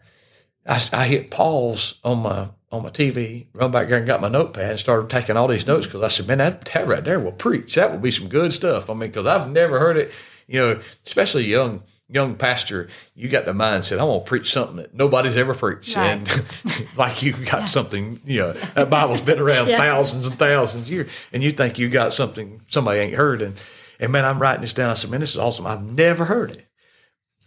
I, 0.68 0.84
I 0.94 1.06
hit 1.08 1.32
pause 1.32 1.96
on 2.04 2.20
my 2.20 2.50
on 2.72 2.84
my 2.84 2.90
TV, 2.90 3.48
run 3.54 3.72
back 3.72 3.88
there 3.88 3.98
and 3.98 4.06
got 4.06 4.22
my 4.22 4.28
notepad 4.28 4.72
and 4.72 4.80
started 4.80 5.10
taking 5.10 5.38
all 5.38 5.48
these 5.48 5.66
notes 5.66 5.86
because 5.86 6.02
I 6.02 6.10
said, 6.10 6.28
"Man, 6.28 6.40
that, 6.40 6.66
that 6.66 6.88
right 6.88 7.04
there 7.04 7.20
will 7.20 7.32
preach. 7.32 7.74
That 7.76 7.92
will 7.92 8.00
be 8.00 8.12
some 8.12 8.28
good 8.28 8.54
stuff." 8.54 8.90
I 8.90 8.94
mean, 8.94 9.10
because 9.10 9.26
I've 9.26 9.50
never 9.50 9.80
heard 9.80 9.98
it. 9.98 10.12
You 10.48 10.60
know, 10.60 10.82
especially 11.06 11.46
young 11.46 11.84
young 12.08 12.36
pastor, 12.36 12.88
you 13.16 13.28
got 13.28 13.46
the 13.46 13.52
mindset, 13.54 13.94
I'm 13.94 14.08
going 14.08 14.20
to 14.22 14.26
preach 14.26 14.52
something 14.54 14.78
that 14.78 14.94
nobody's 14.94 15.36
ever 15.36 15.54
preached. 15.54 15.96
Right. 15.96 16.12
And 16.12 16.46
like 16.96 17.24
you 17.24 17.34
got 17.34 17.68
something, 17.68 18.20
you 18.26 18.40
know, 18.42 18.54
that 18.54 18.90
Bible's 18.90 19.22
been 19.22 19.40
around 19.40 19.68
Yeah. 19.70 19.78
thousands 19.78 20.28
and 20.28 20.38
thousands 20.38 20.84
of 20.86 20.90
years, 20.94 21.12
and 21.34 21.42
you 21.44 21.52
think 21.52 21.80
you 21.80 21.90
got 21.90 22.14
something 22.14 22.62
somebody 22.68 23.00
ain't 23.00 23.16
heard. 23.16 23.42
And, 23.42 23.60
and 24.00 24.12
man, 24.12 24.26
I'm 24.26 24.40
writing 24.40 24.62
this 24.62 24.74
down. 24.74 24.90
I 24.90 24.94
said, 24.94 25.10
man, 25.10 25.22
this 25.22 25.32
is 25.32 25.40
awesome. 25.40 25.66
I've 25.66 25.84
never 25.84 26.26
heard 26.26 26.52
it. 26.52 26.66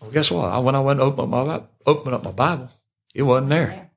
Well, 0.01 0.11
guess 0.11 0.31
what? 0.31 0.47
I, 0.51 0.59
when 0.59 0.75
I 0.75 0.81
went 0.81 1.01
to 1.01 1.05
open 1.05 1.33
up 1.33 1.47
my, 2.07 2.13
up 2.15 2.25
my 2.25 2.33
Bible, 2.33 2.71
it 3.15 3.23
wasn't 3.23 3.51
there. 3.51 3.91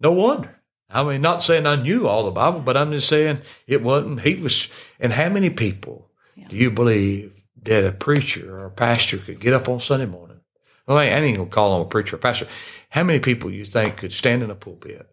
No 0.00 0.12
wonder. 0.12 0.56
I 0.88 1.04
mean, 1.04 1.20
not 1.20 1.42
saying 1.42 1.66
I 1.66 1.76
knew 1.80 2.08
all 2.08 2.24
the 2.24 2.30
Bible, 2.32 2.60
but 2.60 2.76
I'm 2.76 2.90
just 2.90 3.08
saying 3.08 3.40
it 3.68 3.82
wasn't. 3.82 4.20
He 4.20 4.34
was. 4.34 4.68
And 4.98 5.12
how 5.12 5.28
many 5.28 5.50
people 5.50 6.10
do 6.48 6.56
you 6.56 6.70
believe 6.70 7.39
that 7.62 7.84
a 7.84 7.92
preacher 7.92 8.58
or 8.58 8.66
a 8.66 8.70
pastor 8.70 9.18
could 9.18 9.40
get 9.40 9.52
up 9.52 9.68
on 9.68 9.80
Sunday 9.80 10.06
morning? 10.06 10.40
Well, 10.86 10.98
I 10.98 11.04
ain't 11.04 11.36
gonna 11.36 11.48
call 11.48 11.76
him 11.76 11.82
a 11.86 11.88
preacher 11.88 12.16
or 12.16 12.18
pastor. 12.18 12.46
How 12.88 13.04
many 13.04 13.20
people 13.20 13.50
you 13.50 13.64
think 13.64 13.96
could 13.96 14.12
stand 14.12 14.42
in 14.42 14.50
a 14.50 14.54
pulpit, 14.54 15.08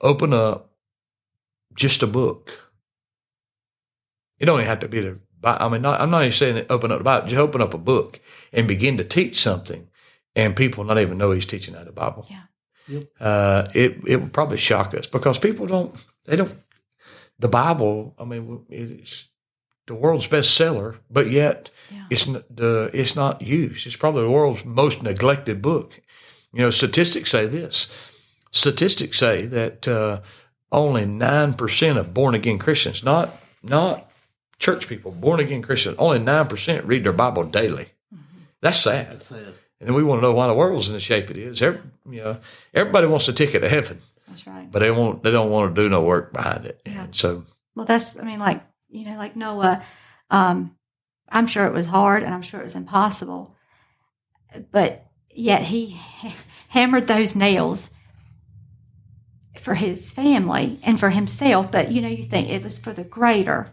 open 0.00 0.32
up 0.32 0.72
just 1.74 2.02
a 2.02 2.06
book? 2.06 2.72
It 4.38 4.46
don't 4.46 4.60
even 4.60 4.68
have 4.68 4.80
to 4.80 4.88
be 4.88 5.00
the. 5.00 5.18
Bi- 5.38 5.58
I 5.60 5.68
mean, 5.68 5.82
not, 5.82 6.00
I'm 6.00 6.10
not 6.10 6.22
even 6.22 6.32
saying 6.32 6.66
open 6.70 6.90
up 6.90 6.98
the 6.98 7.04
Bible. 7.04 7.28
Just 7.28 7.40
open 7.40 7.60
up 7.60 7.74
a 7.74 7.78
book 7.78 8.20
and 8.52 8.66
begin 8.66 8.96
to 8.96 9.04
teach 9.04 9.40
something, 9.40 9.88
and 10.34 10.56
people 10.56 10.84
not 10.84 10.98
even 10.98 11.18
know 11.18 11.32
he's 11.32 11.46
teaching 11.46 11.74
out 11.74 11.82
of 11.82 11.86
the 11.88 11.92
Bible. 11.92 12.26
Yeah. 12.30 13.00
Uh, 13.20 13.68
it 13.74 13.98
it 14.06 14.16
would 14.16 14.32
probably 14.32 14.56
shock 14.56 14.94
us 14.94 15.06
because 15.06 15.38
people 15.38 15.66
don't. 15.66 15.94
They 16.24 16.36
don't. 16.36 16.54
The 17.38 17.48
Bible. 17.48 18.14
I 18.18 18.24
mean, 18.24 18.64
it's 18.70 19.28
the 19.86 19.94
world's 19.94 20.26
bestseller, 20.28 20.98
but 21.10 21.30
yet 21.30 21.70
Yeah. 21.92 22.04
it's 22.10 22.26
n- 22.28 22.42
the 22.50 22.90
it's 22.92 23.14
not 23.16 23.42
used. 23.42 23.86
It's 23.86 23.96
probably 23.96 24.22
the 24.22 24.30
world's 24.30 24.64
most 24.64 25.02
neglected 25.02 25.62
book. 25.62 26.00
You 26.52 26.60
know, 26.62 26.70
statistics 26.70 27.30
say 27.30 27.46
this. 27.46 27.88
Statistics 28.50 29.18
say 29.18 29.46
that 29.46 29.86
uh, 29.88 30.20
only 30.72 31.04
nine 31.06 31.54
percent 31.54 31.98
of 31.98 32.14
born 32.14 32.34
again 32.34 32.58
Christians, 32.58 33.02
not 33.04 33.38
not 33.62 34.10
church 34.58 34.88
people, 34.88 35.12
born 35.12 35.40
again 35.40 35.62
Christians, 35.62 35.96
only 35.98 36.18
nine 36.18 36.46
percent 36.46 36.84
read 36.86 37.04
their 37.04 37.12
Bible 37.12 37.44
daily. 37.44 37.86
That's 38.62 38.80
sad. 38.80 39.12
That's 39.12 39.26
sad. 39.26 39.52
And 39.78 39.88
then 39.88 39.94
we 39.94 40.02
want 40.02 40.22
to 40.22 40.22
know 40.26 40.32
why 40.32 40.46
the 40.46 40.54
world's 40.54 40.88
in 40.88 40.94
the 40.94 41.00
shape 41.00 41.30
it 41.30 41.36
is. 41.36 41.60
Every, 41.60 41.80
you 42.10 42.22
know, 42.22 42.38
everybody 42.72 43.06
wants 43.06 43.28
a 43.28 43.32
ticket 43.34 43.60
to 43.60 43.68
heaven, 43.68 44.00
That's 44.26 44.46
right. 44.46 44.70
but 44.72 44.78
they 44.78 44.90
won't. 44.90 45.22
They 45.22 45.30
don't 45.30 45.50
want 45.50 45.74
to 45.74 45.82
do 45.82 45.88
no 45.90 46.02
work 46.02 46.32
behind 46.32 46.64
it. 46.64 46.80
Yeah. 46.86 47.04
And 47.04 47.14
so, 47.14 47.44
Well, 47.74 47.84
that's, 47.84 48.18
I 48.18 48.22
mean, 48.22 48.38
like, 48.38 48.62
you 48.88 49.04
know, 49.04 49.16
like 49.16 49.36
Noah, 49.36 49.82
um, 50.30 50.76
I'm 51.28 51.46
sure 51.46 51.66
it 51.66 51.72
was 51.72 51.88
hard 51.88 52.22
and 52.22 52.32
I'm 52.32 52.42
sure 52.42 52.60
it 52.60 52.64
was 52.64 52.76
impossible, 52.76 53.56
but 54.70 55.06
yet 55.30 55.62
he 55.62 56.00
hammered 56.68 57.06
those 57.06 57.34
nails 57.36 57.90
for 59.58 59.74
his 59.74 60.12
family 60.12 60.78
and 60.82 60.98
for 61.00 61.10
himself. 61.10 61.70
But, 61.70 61.90
you 61.90 62.00
know, 62.00 62.08
you 62.08 62.22
think 62.22 62.48
it 62.48 62.62
was 62.62 62.78
for 62.78 62.92
the 62.92 63.04
greater. 63.04 63.72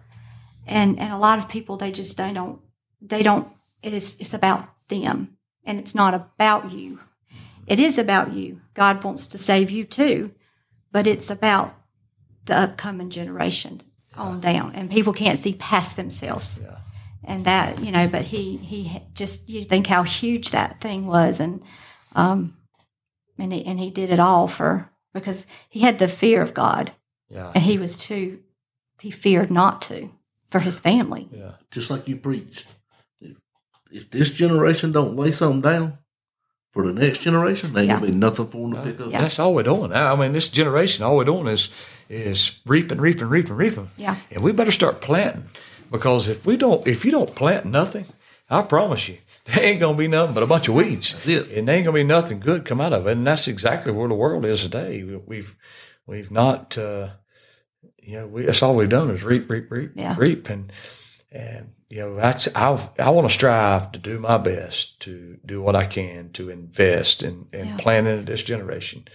And, 0.66 1.00
and 1.00 1.12
a 1.12 1.18
lot 1.18 1.40
of 1.40 1.50
people, 1.50 1.78
they 1.78 1.92
just, 1.92 2.18
they 2.18 2.34
don't, 2.34 2.60
they 3.02 3.22
don't, 3.22 3.48
it 3.82 3.94
is, 3.94 4.18
it's 4.20 4.34
about 4.34 4.68
them 4.88 5.38
and 5.66 5.78
it's 5.78 5.94
not 5.94 6.14
about 6.14 6.72
you. 6.72 7.00
It 7.68 7.80
is 7.80 7.98
about 7.98 8.34
you. 8.34 8.62
God 8.74 9.04
wants 9.04 9.28
to 9.28 9.38
save 9.38 9.72
you 9.72 9.86
too, 9.86 10.34
but 10.92 11.08
it's 11.08 11.30
about 11.30 11.76
the 12.46 12.58
upcoming 12.58 13.10
generation 13.10 13.82
on 14.16 14.40
down, 14.40 14.74
and 14.76 14.92
people 14.92 15.14
can't 15.14 15.40
see 15.40 15.54
past 15.54 15.96
themselves. 15.96 16.62
Yeah. 16.64 16.78
And 17.26 17.46
that 17.46 17.84
you 17.84 17.92
know, 17.92 18.08
but 18.08 18.24
he 18.24 18.58
he 18.58 19.02
just 19.14 19.50
you 19.50 19.64
think 19.64 19.88
how 19.88 20.04
huge 20.04 20.52
that 20.52 20.82
thing 20.82 21.08
was, 21.08 21.40
and 21.40 21.64
um, 22.16 22.58
and 23.38 23.54
he 23.54 23.66
and 23.66 23.80
he 23.80 23.90
did 23.90 24.10
it 24.10 24.20
all 24.20 24.48
for 24.48 24.90
because 25.14 25.48
he 25.70 25.80
had 25.82 26.00
the 26.00 26.08
fear 26.08 26.42
of 26.42 26.54
God, 26.54 26.92
yeah, 27.30 27.52
and 27.56 27.64
he 27.64 27.78
was 27.78 27.98
too 27.98 28.40
he 29.00 29.10
feared 29.10 29.52
not 29.52 29.82
to 29.84 30.10
for 30.50 30.60
his 30.60 30.80
family. 30.80 31.30
yeah, 31.32 31.54
Just 31.72 31.90
like 31.90 32.08
you 32.08 32.16
preached. 32.18 32.68
If, 33.20 33.38
if 33.92 34.10
this 34.10 34.30
generation 34.30 34.92
don't 34.92 35.16
lay 35.16 35.32
something 35.32 35.62
down 35.62 35.98
for 36.74 36.86
the 36.86 36.94
next 36.94 37.20
generation, 37.20 37.72
there 37.74 37.84
ain't 37.84 37.92
gonna 37.92 38.06
be 38.08 38.12
nothing 38.12 38.48
for 38.48 38.68
them 38.68 38.74
to 38.74 38.82
pick 38.92 39.00
up. 39.00 39.12
Yeah. 39.12 39.22
That's 39.22 39.40
all 39.40 39.54
we're 39.54 39.64
doing. 39.64 39.94
I 39.94 40.16
mean, 40.16 40.34
this 40.34 40.50
generation, 40.50 41.04
all 41.04 41.16
we're 41.16 41.24
doing 41.26 41.48
is 41.48 41.70
is 42.10 42.60
reaping, 42.66 43.00
reaping, 43.00 43.28
reaping, 43.30 43.56
reaping. 43.56 43.90
Yeah. 43.98 44.16
And 44.32 44.44
we 44.44 44.52
better 44.52 44.72
start 44.72 45.00
planting 45.02 45.46
because 45.92 46.28
if 46.28 46.46
we 46.46 46.58
don't, 46.58 46.86
if 46.88 47.06
you 47.06 47.12
don't 47.12 47.34
plant 47.36 47.66
nothing, 47.66 48.06
I 48.50 48.62
promise 48.64 49.08
you, 49.08 49.18
there 49.46 49.64
ain't 49.64 49.80
gonna 49.80 49.98
be 49.98 50.08
nothing 50.08 50.34
but 50.34 50.44
a 50.44 50.48
bunch 50.48 50.68
of 50.68 50.76
weeds. 50.76 51.14
That's 51.14 51.28
it. 51.28 51.52
And 51.58 51.68
there 51.68 51.76
ain't 51.76 51.86
gonna 51.86 51.96
be 51.96 52.04
nothing 52.04 52.40
good 52.40 52.66
come 52.66 52.82
out 52.82 52.92
of 52.94 53.06
it. 53.08 53.12
And 53.12 53.26
that's 53.26 53.48
exactly 53.48 53.92
where 53.92 54.08
the 54.10 54.16
world 54.16 54.44
is 54.46 54.64
today. 54.64 55.04
We- 55.04 55.18
We've 55.28 55.56
we've 56.06 56.32
not, 56.32 56.78
uh, 56.78 57.10
you 58.02 58.18
know, 58.18 58.28
we, 58.28 58.42
that's 58.44 58.62
all 58.62 58.76
we've 58.76 58.90
done 58.90 59.10
is 59.12 59.24
reap, 59.24 59.50
reap, 59.50 59.72
reap, 59.72 59.92
Yeah. 59.96 60.16
reap, 60.18 60.50
and 60.50 60.72
and 61.34 61.74
you 61.90 62.00
know 62.00 62.16
that's 62.16 62.48
I 62.56 62.90
I 63.00 63.10
want 63.10 63.28
to 63.28 63.34
strive 63.34 63.92
to 63.94 64.00
do 64.00 64.20
my 64.20 64.38
best 64.38 65.00
to 65.02 65.40
do 65.46 65.62
what 65.62 65.76
I 65.76 65.86
can 65.86 66.30
to 66.34 66.50
invest 66.50 67.24
in 67.24 67.48
in 67.52 67.68
Yeah. 67.68 67.78
planning 67.78 68.26
this 68.26 68.44
generation. 68.44 69.08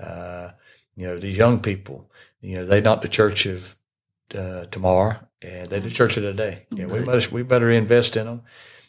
Uh, 0.00 0.52
you 0.96 1.06
know, 1.06 1.18
these 1.18 1.36
young 1.36 1.60
people, 1.60 2.10
you 2.40 2.56
know, 2.56 2.64
they're 2.64 2.80
not 2.80 3.02
the 3.02 3.08
church 3.08 3.46
of 3.46 3.76
uh, 4.34 4.66
tomorrow, 4.66 5.16
and 5.42 5.68
they're 5.68 5.80
the 5.80 5.90
church 5.90 6.16
of 6.16 6.22
today. 6.22 6.66
You 6.70 6.86
know, 6.86 6.94
we 6.94 7.00
better 7.04 7.30
we 7.34 7.42
better 7.42 7.70
invest 7.70 8.16
in 8.16 8.26
them. 8.26 8.42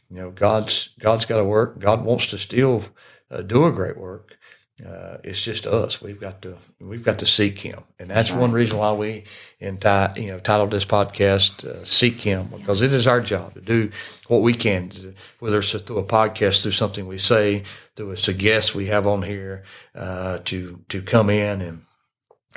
You 0.09 0.17
know, 0.17 0.31
God's 0.31 0.89
God's 0.99 1.25
got 1.25 1.37
to 1.37 1.43
work. 1.43 1.79
God 1.79 2.03
wants 2.05 2.27
to 2.27 2.37
still 2.37 2.83
uh, 3.31 3.41
do 3.41 3.65
a 3.65 3.71
great 3.71 3.97
work. 3.97 4.37
Uh, 4.85 5.17
it's 5.23 5.43
just 5.43 5.67
us. 5.67 6.01
We've 6.01 6.19
got 6.19 6.41
to 6.43 6.57
we've 6.79 7.03
got 7.03 7.19
to 7.19 7.25
seek 7.25 7.59
Him, 7.59 7.83
and 7.99 8.09
that's 8.09 8.31
one 8.31 8.51
reason 8.51 8.77
why 8.77 8.93
we 8.93 9.23
enti- 9.61 10.17
you 10.17 10.27
know 10.27 10.39
titled 10.39 10.71
this 10.71 10.85
podcast 10.85 11.65
uh, 11.65 11.83
"Seek 11.83 12.21
Him" 12.21 12.47
because 12.47 12.81
it 12.81 12.93
is 12.93 13.07
our 13.07 13.19
job 13.21 13.55
to 13.55 13.61
do 13.61 13.91
what 14.27 14.41
we 14.41 14.53
can, 14.53 14.89
to, 14.89 15.13
whether 15.39 15.59
it's 15.59 15.71
through 15.71 15.97
a 15.97 16.03
podcast, 16.03 16.61
through 16.61 16.71
something 16.71 17.07
we 17.07 17.17
say, 17.17 17.63
through 17.95 18.11
a 18.11 18.33
guest 18.33 18.75
we 18.75 18.85
have 18.87 19.05
on 19.05 19.23
here, 19.23 19.63
uh, 19.95 20.37
to 20.45 20.83
to 20.89 21.01
come 21.01 21.29
in 21.29 21.61
and 21.61 21.85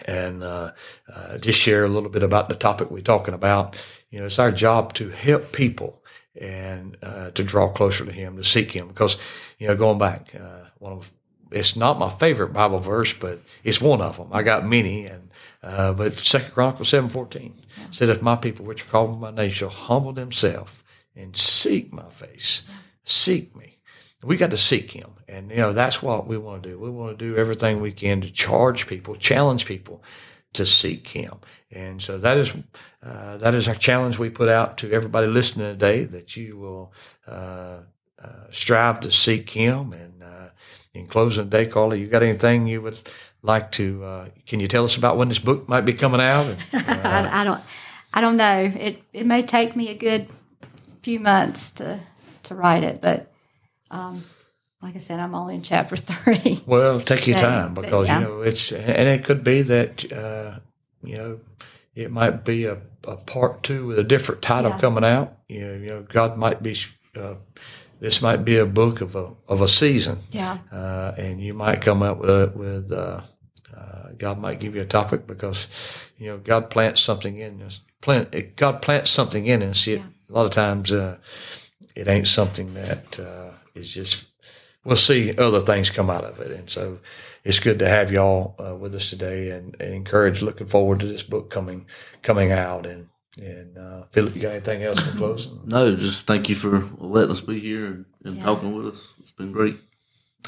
and 0.06 0.42
uh, 0.42 0.72
uh, 1.14 1.38
just 1.38 1.60
share 1.60 1.84
a 1.84 1.88
little 1.88 2.10
bit 2.10 2.22
about 2.22 2.48
the 2.48 2.54
topic 2.54 2.90
we're 2.90 3.02
talking 3.02 3.34
about. 3.34 3.76
You 4.10 4.20
know, 4.20 4.26
it's 4.26 4.38
our 4.38 4.52
job 4.52 4.94
to 4.94 5.10
help 5.10 5.52
people 5.52 6.02
and 6.40 6.96
uh, 7.02 7.30
to 7.32 7.42
draw 7.42 7.68
closer 7.68 8.04
to 8.04 8.12
Him, 8.12 8.36
to 8.36 8.44
seek 8.44 8.72
Him. 8.72 8.88
Because 8.88 9.16
you 9.58 9.66
know, 9.66 9.76
going 9.76 9.98
back, 9.98 10.34
uh, 10.38 10.66
one 10.78 10.92
of 10.92 11.12
it's 11.54 11.76
not 11.76 11.98
my 11.98 12.08
favorite 12.08 12.52
Bible 12.52 12.78
verse, 12.78 13.12
but 13.12 13.40
it's 13.64 13.80
one 13.80 14.00
of 14.00 14.16
them. 14.16 14.28
I 14.32 14.42
got 14.42 14.66
many, 14.66 15.06
and 15.06 15.30
uh, 15.62 15.92
but 15.92 16.18
Second 16.18 16.52
Chronicles 16.52 16.88
seven 16.88 17.10
fourteen 17.10 17.54
said, 17.90 18.08
"If 18.08 18.22
my 18.22 18.36
people, 18.36 18.64
which 18.64 18.82
are 18.82 18.88
called 18.88 19.20
by 19.20 19.30
my 19.30 19.42
name, 19.42 19.50
shall 19.50 19.68
humble 19.68 20.12
themselves 20.12 20.82
and 21.14 21.36
seek 21.36 21.92
my 21.92 22.08
face, 22.10 22.66
seek 23.04 23.54
me." 23.56 23.72
we 24.22 24.36
got 24.36 24.50
to 24.50 24.56
seek 24.56 24.92
him 24.92 25.10
and 25.28 25.50
you 25.50 25.56
know 25.56 25.72
that's 25.72 26.02
what 26.02 26.26
we 26.26 26.38
want 26.38 26.62
to 26.62 26.70
do 26.70 26.78
we 26.78 26.90
want 26.90 27.18
to 27.18 27.24
do 27.24 27.36
everything 27.36 27.80
we 27.80 27.92
can 27.92 28.20
to 28.20 28.30
charge 28.30 28.86
people 28.86 29.16
challenge 29.16 29.66
people 29.66 30.02
to 30.52 30.64
seek 30.64 31.08
him 31.08 31.34
and 31.70 32.00
so 32.00 32.18
that 32.18 32.36
is 32.36 32.54
uh, 33.02 33.36
that 33.38 33.54
is 33.54 33.66
our 33.66 33.74
challenge 33.74 34.18
we 34.18 34.30
put 34.30 34.48
out 34.48 34.78
to 34.78 34.90
everybody 34.92 35.26
listening 35.26 35.66
today 35.66 36.04
that 36.04 36.36
you 36.36 36.56
will 36.56 36.92
uh, 37.26 37.80
uh, 38.22 38.44
strive 38.50 39.00
to 39.00 39.10
seek 39.10 39.50
him 39.50 39.92
and 39.92 40.22
uh, 40.22 40.48
in 40.94 41.06
closing 41.06 41.44
today 41.44 41.66
carla 41.66 41.96
you 41.96 42.06
got 42.06 42.22
anything 42.22 42.66
you 42.66 42.82
would 42.82 42.98
like 43.42 43.72
to 43.72 44.04
uh, 44.04 44.28
can 44.46 44.60
you 44.60 44.68
tell 44.68 44.84
us 44.84 44.96
about 44.96 45.16
when 45.16 45.28
this 45.28 45.38
book 45.38 45.68
might 45.68 45.82
be 45.84 45.92
coming 45.92 46.20
out 46.20 46.46
and, 46.72 46.90
I, 47.06 47.40
I 47.40 47.44
don't 47.44 47.60
I 48.14 48.20
don't 48.20 48.36
know. 48.36 48.70
It 48.78 49.02
it 49.12 49.24
may 49.24 49.42
take 49.42 49.74
me 49.74 49.88
a 49.88 49.94
good 49.94 50.28
few 51.02 51.18
months 51.18 51.70
to 51.72 52.00
to 52.42 52.54
write 52.54 52.84
it, 52.84 53.00
but 53.00 53.32
um, 53.90 54.24
like 54.82 54.96
I 54.96 54.98
said, 54.98 55.18
I'm 55.18 55.34
only 55.34 55.54
in 55.54 55.62
chapter 55.62 55.96
three. 56.10 56.60
Well, 56.66 57.00
take 57.00 57.26
your 57.26 57.36
Yeah, 57.36 57.42
time 57.42 57.74
because 57.74 58.08
yeah. 58.08 58.18
you 58.18 58.24
know 58.24 58.42
it's, 58.42 58.70
and 58.72 59.08
it 59.08 59.24
could 59.24 59.42
be 59.42 59.62
that 59.62 60.12
uh, 60.12 60.58
you 61.02 61.16
know 61.16 61.40
it 61.94 62.10
might 62.10 62.44
be 62.44 62.66
a, 62.66 62.78
a 63.08 63.16
part 63.16 63.62
two 63.62 63.86
with 63.86 63.98
a 63.98 64.04
different 64.04 64.42
title 64.42 64.72
Yeah. 64.72 64.78
coming 64.78 65.04
out. 65.04 65.38
You 65.48 65.60
know, 65.66 65.72
you 65.74 65.86
know, 65.86 66.02
God 66.02 66.36
might 66.36 66.62
be. 66.62 66.76
This 68.02 68.20
might 68.20 68.44
be 68.44 68.56
a 68.58 68.66
book 68.66 69.00
of 69.00 69.14
a 69.14 69.30
of 69.46 69.60
a 69.60 69.68
season, 69.68 70.18
Yeah, 70.32 70.58
uh, 70.72 71.12
and 71.16 71.40
you 71.40 71.54
might 71.54 71.80
come 71.80 72.02
up 72.02 72.18
with 72.18 72.30
a, 72.30 72.52
with. 72.52 72.90
Uh, 72.90 73.20
uh, 73.72 74.08
God 74.18 74.40
might 74.40 74.58
give 74.58 74.74
you 74.74 74.82
a 74.82 74.86
topic 74.86 75.24
because 75.26 75.68
you 76.18 76.26
know 76.26 76.38
God 76.38 76.68
plants 76.68 77.00
something 77.00 77.36
in 77.36 77.62
us. 77.62 77.80
Plant 78.00 78.56
God 78.56 78.82
plants 78.82 79.12
something 79.12 79.46
in 79.46 79.62
us. 79.62 79.86
It, 79.86 80.00
Yeah. 80.00 80.06
A 80.30 80.32
lot 80.32 80.46
of 80.46 80.50
times, 80.50 80.90
uh, 80.90 81.18
it 81.94 82.08
ain't 82.08 82.26
something 82.26 82.74
that 82.74 83.20
uh, 83.20 83.52
is 83.76 83.94
just 83.94 84.26
we'll 84.84 84.96
see 84.96 85.36
other 85.36 85.60
things 85.60 85.88
come 85.90 86.10
out 86.10 86.24
of 86.24 86.40
it. 86.40 86.50
And 86.50 86.68
so 86.68 86.98
it's 87.44 87.60
good 87.60 87.78
to 87.78 87.88
have 87.88 88.10
y'all 88.10 88.56
uh, 88.58 88.74
with 88.74 88.96
us 88.96 89.10
today 89.10 89.50
and, 89.50 89.76
and 89.78 89.94
encourage, 89.94 90.42
looking 90.42 90.66
forward 90.66 90.98
to 91.00 91.06
this 91.06 91.22
book 91.22 91.50
coming 91.50 91.86
coming 92.22 92.50
out. 92.50 92.84
And, 92.84 93.08
and 93.38 93.78
uh, 93.78 94.04
Phillip, 94.12 94.34
you 94.36 94.42
got 94.42 94.52
anything 94.52 94.82
else 94.82 95.06
in 95.10 95.16
closing? 95.16 95.60
No, 95.64 95.94
just 95.96 96.26
thank 96.26 96.48
you 96.48 96.54
for 96.54 96.88
letting 96.98 97.30
us 97.30 97.40
be 97.40 97.58
here 97.60 97.86
and, 97.86 98.04
and 98.24 98.36
Yeah. 98.36 98.44
talking 98.44 98.76
with 98.76 98.94
us. 98.94 99.14
It's 99.20 99.32
been 99.32 99.52
great. 99.52 99.76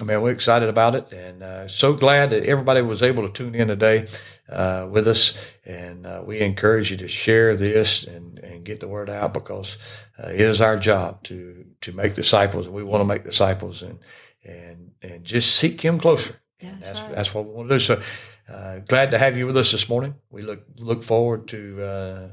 I 0.00 0.04
mean, 0.04 0.20
we're 0.22 0.32
excited 0.32 0.68
about 0.68 0.96
it 0.96 1.12
and 1.12 1.42
uh, 1.42 1.68
so 1.68 1.92
glad 1.92 2.30
that 2.30 2.44
everybody 2.46 2.82
was 2.82 3.00
able 3.02 3.26
to 3.26 3.32
tune 3.32 3.54
in 3.54 3.68
today 3.68 4.08
uh, 4.48 4.88
with 4.90 5.06
us. 5.06 5.36
And 5.64 6.04
uh, 6.04 6.22
we 6.26 6.40
encourage 6.40 6.90
you 6.90 6.96
to 6.98 7.08
share 7.08 7.56
this 7.56 8.04
and, 8.04 8.38
and 8.40 8.64
get 8.64 8.80
the 8.80 8.88
word 8.88 9.08
out 9.08 9.32
because 9.32 9.78
uh, 10.18 10.30
it 10.30 10.40
is 10.40 10.60
our 10.60 10.76
job 10.78 11.22
to 11.24 11.64
to 11.82 11.92
make 11.92 12.14
disciples, 12.16 12.66
and 12.66 12.74
we 12.74 12.82
want 12.82 13.02
to 13.02 13.04
make 13.04 13.24
disciples 13.24 13.82
and 13.82 13.98
and 14.44 14.90
and 15.02 15.24
just 15.24 15.54
seek 15.56 15.80
Him 15.80 15.98
closer. 16.00 16.40
Yeah, 16.60 16.70
And 16.70 16.82
that's 16.82 16.88
that's 16.88 17.02
right. 17.08 17.14
that's 17.16 17.34
what 17.34 17.46
we 17.46 17.52
want 17.52 17.68
to 17.70 17.74
do. 17.76 17.80
So, 17.80 18.02
uh, 18.48 18.80
glad 18.80 19.12
to 19.12 19.18
have 19.18 19.36
you 19.36 19.46
with 19.46 19.56
us 19.56 19.70
this 19.72 19.88
morning. 19.88 20.16
We 20.30 20.42
look 20.42 20.64
look 20.78 21.02
forward 21.04 21.46
to 21.48 21.82
uh 21.82 22.28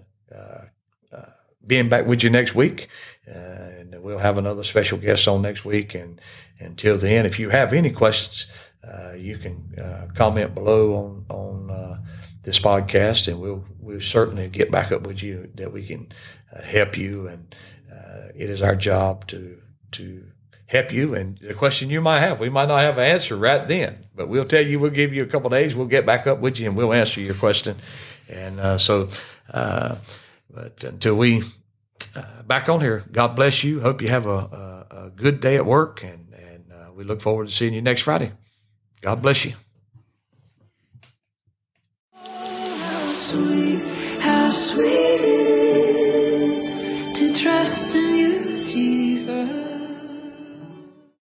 being 1.65 1.89
back 1.89 2.07
with 2.07 2.23
you 2.23 2.29
next 2.29 2.55
week, 2.55 2.87
uh, 3.27 3.37
and 3.79 4.01
we'll 4.01 4.17
have 4.17 4.37
another 4.37 4.63
special 4.63 4.97
guest 4.97 5.27
on 5.27 5.41
next 5.41 5.63
week. 5.63 5.93
And 5.93 6.19
until 6.59 6.97
then, 6.97 7.25
if 7.25 7.39
you 7.39 7.49
have 7.49 7.73
any 7.73 7.91
questions, 7.91 8.51
uh, 8.83 9.13
you 9.15 9.37
can 9.37 10.09
comment 10.15 10.55
below 10.55 10.95
on 10.95 11.25
on 11.29 12.03
this 12.43 12.59
podcast, 12.59 13.27
and 13.27 13.39
we'll 13.39 13.63
we'll 13.79 14.01
certainly 14.01 14.47
get 14.47 14.71
back 14.71 14.91
up 14.91 15.05
with 15.05 15.21
you 15.21 15.51
that 15.55 15.71
we 15.71 15.85
can 15.85 16.11
help 16.63 16.97
you. 16.97 17.27
And 17.27 17.55
it 18.35 18.49
is 18.49 18.61
our 18.61 18.75
job 18.75 19.27
to 19.27 19.61
to 19.91 20.31
help 20.71 20.93
you. 20.93 21.13
And 21.13 21.37
the 21.37 21.53
question 21.53 21.89
you 21.89 22.01
might 22.01 22.19
have, 22.19 22.39
we 22.39 22.49
might 22.49 22.67
not 22.67 22.79
have 22.79 22.97
an 22.97 23.05
answer 23.05 23.35
right 23.35 23.67
then, 23.67 24.05
but 24.15 24.29
we'll 24.29 24.45
tell 24.45 24.61
you, 24.61 24.79
we'll 24.79 24.89
give 24.89 25.13
you 25.13 25.21
a 25.21 25.27
couple 25.27 25.49
days, 25.49 25.75
we'll 25.75 25.87
get 25.87 26.05
back 26.05 26.25
up 26.27 26.39
with 26.39 26.59
you 26.59 26.69
and 26.69 26.77
we'll 26.77 26.93
answer 26.93 27.19
your 27.19 27.33
question. 27.35 27.75
And 28.29 28.59
uh, 28.59 28.77
so, 28.77 29.09
uh, 29.53 29.95
but 30.53 30.83
until 30.83 31.15
we 31.15 31.43
uh, 32.15 32.43
back 32.43 32.69
on 32.69 32.81
here, 32.81 33.05
God 33.11 33.35
bless 33.35 33.63
you. 33.63 33.79
Hope 33.81 34.01
you 34.01 34.09
have 34.09 34.25
a, 34.25 34.29
a, 34.29 34.87
a 35.05 35.09
good 35.09 35.39
day 35.39 35.55
at 35.55 35.65
work, 35.65 36.03
and, 36.03 36.33
and 36.33 36.71
uh, 36.71 36.91
we 36.93 37.03
look 37.03 37.21
forward 37.21 37.47
to 37.47 37.53
seeing 37.53 37.73
you 37.73 37.81
next 37.81 38.01
Friday. 38.01 38.31
God 39.01 39.21
bless 39.21 39.45
you. 39.45 39.53
How 42.13 43.11
sweet, 43.13 43.83
how 44.19 44.51
sweet 44.51 44.85
to 47.15 47.33
trust 47.33 47.95
in. 47.95 48.10